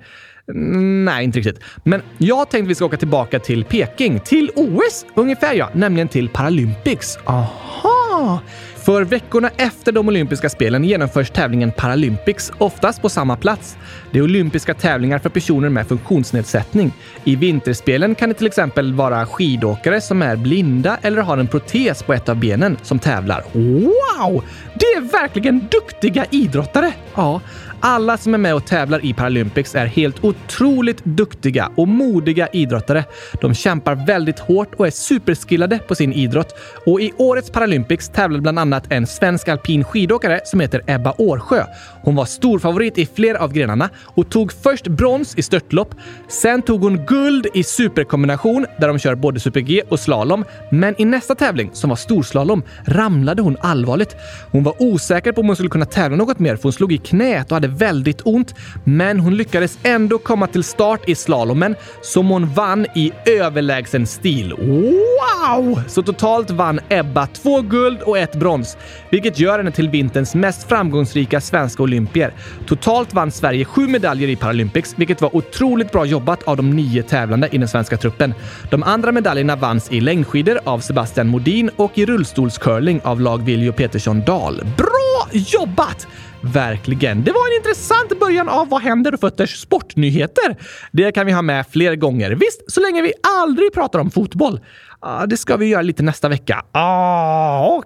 Mm, 0.48 1.04
nej, 1.04 1.24
inte 1.24 1.38
riktigt. 1.38 1.60
Men 1.84 2.02
jag 2.18 2.50
tänkte 2.50 2.68
vi 2.68 2.74
ska 2.74 2.84
åka 2.84 2.96
tillbaka 2.96 3.38
till 3.38 3.64
Peking, 3.64 4.20
till 4.20 4.50
OS 4.56 5.06
ungefär 5.14 5.54
ja, 5.54 5.70
nämligen 5.74 6.08
till 6.08 6.28
Paralympics. 6.28 7.18
Aha! 7.24 8.40
För 8.84 9.04
veckorna 9.04 9.50
efter 9.56 9.92
de 9.92 10.08
olympiska 10.08 10.48
spelen 10.48 10.84
genomförs 10.84 11.30
tävlingen 11.30 11.72
Paralympics, 11.72 12.52
oftast 12.58 13.02
på 13.02 13.08
samma 13.08 13.36
plats. 13.36 13.76
Det 14.10 14.18
är 14.18 14.22
olympiska 14.22 14.74
tävlingar 14.74 15.18
för 15.18 15.28
personer 15.28 15.68
med 15.68 15.86
funktionsnedsättning. 15.86 16.92
I 17.24 17.36
vinterspelen 17.36 18.14
kan 18.14 18.28
det 18.28 18.34
till 18.34 18.46
exempel 18.46 18.94
vara 18.94 19.26
skidåkare 19.26 20.00
som 20.00 20.22
är 20.22 20.36
blinda 20.36 20.98
eller 21.02 21.22
har 21.22 21.38
en 21.38 21.46
protes 21.46 22.02
på 22.02 22.12
ett 22.12 22.28
av 22.28 22.36
benen 22.36 22.76
som 22.82 22.98
tävlar. 22.98 23.44
Wow! 23.52 24.44
Det 24.74 24.86
är 24.86 25.12
verkligen 25.12 25.68
duktiga 25.70 26.26
idrottare! 26.30 26.92
Ja, 27.14 27.40
alla 27.82 28.16
som 28.16 28.34
är 28.34 28.38
med 28.38 28.54
och 28.54 28.66
tävlar 28.66 29.04
i 29.04 29.14
Paralympics 29.14 29.74
är 29.74 29.86
helt 29.86 30.24
otroligt 30.24 31.04
duktiga 31.04 31.70
och 31.76 31.88
modiga 31.88 32.48
idrottare. 32.48 33.04
De 33.40 33.54
kämpar 33.54 34.06
väldigt 34.06 34.38
hårt 34.38 34.74
och 34.74 34.86
är 34.86 34.90
superskillade 34.90 35.78
på 35.78 35.94
sin 35.94 36.12
idrott. 36.12 36.54
Och 36.86 37.00
i 37.00 37.12
årets 37.16 37.50
Paralympics 37.50 38.08
tävlade 38.08 38.42
bland 38.42 38.58
annat 38.58 38.92
en 38.92 39.06
svensk 39.06 39.48
alpin 39.48 39.84
skidåkare 39.84 40.40
som 40.44 40.60
heter 40.60 40.82
Ebba 40.86 41.14
Årsjö. 41.18 41.64
Hon 42.02 42.14
var 42.14 42.24
storfavorit 42.24 42.98
i 42.98 43.06
flera 43.06 43.38
av 43.38 43.52
grenarna 43.52 43.90
och 44.04 44.30
tog 44.30 44.52
först 44.52 44.88
brons 44.88 45.38
i 45.38 45.42
störtlopp. 45.42 45.94
Sen 46.28 46.62
tog 46.62 46.82
hon 46.82 47.06
guld 47.06 47.46
i 47.54 47.62
superkombination 47.62 48.66
där 48.80 48.88
de 48.88 48.98
kör 48.98 49.14
både 49.14 49.40
super-G 49.40 49.82
och 49.88 50.00
slalom. 50.00 50.44
Men 50.70 50.94
i 50.98 51.04
nästa 51.04 51.34
tävling, 51.34 51.70
som 51.72 51.90
var 51.90 51.96
storslalom, 51.96 52.62
ramlade 52.84 53.42
hon 53.42 53.56
allvarligt. 53.60 54.16
Hon 54.50 54.62
var 54.64 54.82
osäker 54.82 55.32
på 55.32 55.40
om 55.40 55.46
hon 55.46 55.56
skulle 55.56 55.70
kunna 55.70 55.84
tävla 55.84 56.16
något 56.16 56.38
mer 56.38 56.56
för 56.56 56.62
hon 56.62 56.72
slog 56.72 56.92
i 56.92 56.98
knät 56.98 57.50
och 57.50 57.56
hade 57.56 57.71
väldigt 57.72 58.20
ont. 58.24 58.54
Men 58.84 59.20
hon 59.20 59.36
lyckades 59.36 59.78
ändå 59.82 60.18
komma 60.18 60.46
till 60.46 60.64
start 60.64 61.08
i 61.08 61.14
slalomen 61.14 61.76
som 62.02 62.28
hon 62.28 62.46
vann 62.46 62.86
i 62.94 63.12
överlägsen 63.26 64.06
stil. 64.06 64.54
Wow! 64.58 65.80
Så 65.88 66.02
totalt 66.02 66.50
vann 66.50 66.80
Ebba 66.88 67.26
två 67.26 67.60
guld 67.60 68.02
och 68.02 68.18
ett 68.18 68.36
brons, 68.36 68.76
vilket 69.10 69.38
gör 69.38 69.58
henne 69.58 69.70
till 69.70 69.88
vinterns 69.88 70.34
mest 70.34 70.68
framgångsrika 70.68 71.40
svenska 71.40 71.82
olympier. 71.82 72.34
Totalt 72.66 73.14
vann 73.14 73.30
Sverige 73.30 73.64
sju 73.64 73.88
medaljer 73.88 74.28
i 74.28 74.36
Paralympics, 74.36 74.94
vilket 74.96 75.20
var 75.20 75.36
otroligt 75.36 75.92
bra 75.92 76.04
jobbat 76.04 76.42
av 76.42 76.56
de 76.56 76.70
nio 76.70 77.02
tävlande 77.02 77.48
i 77.52 77.58
den 77.58 77.68
svenska 77.68 77.96
truppen. 77.96 78.34
De 78.70 78.82
andra 78.82 79.12
medaljerna 79.12 79.56
vanns 79.56 79.92
i 79.92 80.00
längdskidor 80.00 80.58
av 80.64 80.78
Sebastian 80.78 81.28
Modin 81.28 81.70
och 81.76 81.98
i 81.98 82.06
rullstolscurling 82.06 83.00
av 83.04 83.20
lag 83.20 83.42
Viljo 83.42 83.72
Petersson 83.72 84.22
Dahl. 84.24 84.62
Bra 84.76 85.28
jobbat! 85.32 86.06
Verkligen. 86.42 87.24
Det 87.24 87.32
var 87.32 87.52
en 87.52 87.56
intressant 87.56 88.20
början 88.20 88.48
av 88.48 88.68
Vad 88.68 88.82
händer 88.82 89.14
och 89.14 89.20
fötters 89.20 89.60
sportnyheter. 89.60 90.56
Det 90.92 91.12
kan 91.12 91.26
vi 91.26 91.32
ha 91.32 91.42
med 91.42 91.66
fler 91.70 91.96
gånger. 91.96 92.30
Visst, 92.30 92.72
så 92.72 92.80
länge 92.80 93.02
vi 93.02 93.12
aldrig 93.40 93.72
pratar 93.72 93.98
om 93.98 94.10
fotboll. 94.10 94.60
Ah, 95.00 95.26
det 95.26 95.36
ska 95.36 95.56
vi 95.56 95.66
göra 95.66 95.82
lite 95.82 96.02
nästa 96.02 96.28
vecka. 96.28 96.64
Ah, 96.72 97.66
Okej. 97.66 97.84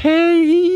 Okay. 0.00 0.67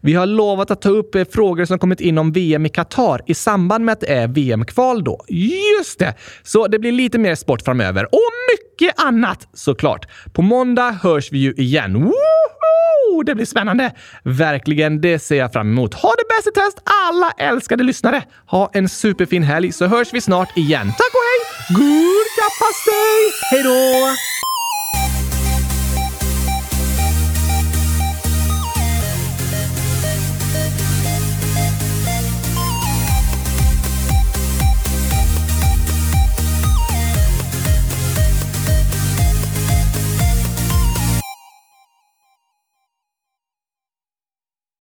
Vi 0.00 0.14
har 0.14 0.26
lovat 0.26 0.70
att 0.70 0.82
ta 0.82 0.88
upp 0.88 1.14
eh, 1.14 1.24
frågor 1.32 1.64
som 1.64 1.78
kommit 1.78 2.00
in 2.00 2.18
om 2.18 2.32
VM 2.32 2.66
i 2.66 2.68
Qatar 2.68 3.22
i 3.26 3.34
samband 3.34 3.84
med 3.84 3.92
att 3.92 4.02
eh, 4.02 4.08
det 4.08 4.14
är 4.14 4.28
VM-kval 4.28 5.04
då. 5.04 5.24
Just 5.28 5.98
det! 5.98 6.14
Så 6.42 6.66
det 6.66 6.78
blir 6.78 6.92
lite 6.92 7.18
mer 7.18 7.34
sport 7.34 7.62
framöver. 7.62 8.04
Och 8.04 8.30
mycket 8.52 9.00
annat 9.00 9.48
såklart. 9.54 10.06
På 10.32 10.42
måndag 10.42 10.90
hörs 11.02 11.32
vi 11.32 11.38
ju 11.38 11.52
igen. 11.52 12.04
Woho! 12.04 13.22
Det 13.26 13.34
blir 13.34 13.46
spännande! 13.46 13.92
Verkligen, 14.22 15.00
det 15.00 15.18
ser 15.18 15.36
jag 15.36 15.52
fram 15.52 15.70
emot. 15.70 15.94
Ha 15.94 16.10
det 16.10 16.24
bäst 16.36 16.48
i 16.48 16.60
test 16.60 16.78
alla 17.08 17.30
älskade 17.30 17.84
lyssnare! 17.84 18.22
Ha 18.46 18.70
en 18.72 18.88
superfin 18.88 19.42
helg 19.42 19.72
så 19.72 19.86
hörs 19.86 20.12
vi 20.12 20.20
snart 20.20 20.56
igen. 20.56 20.86
Tack 20.86 21.12
och 21.14 21.26
hej! 21.30 21.76
Gurkapastej! 21.76 23.32
Hej 23.50 23.62
då! 23.62 24.49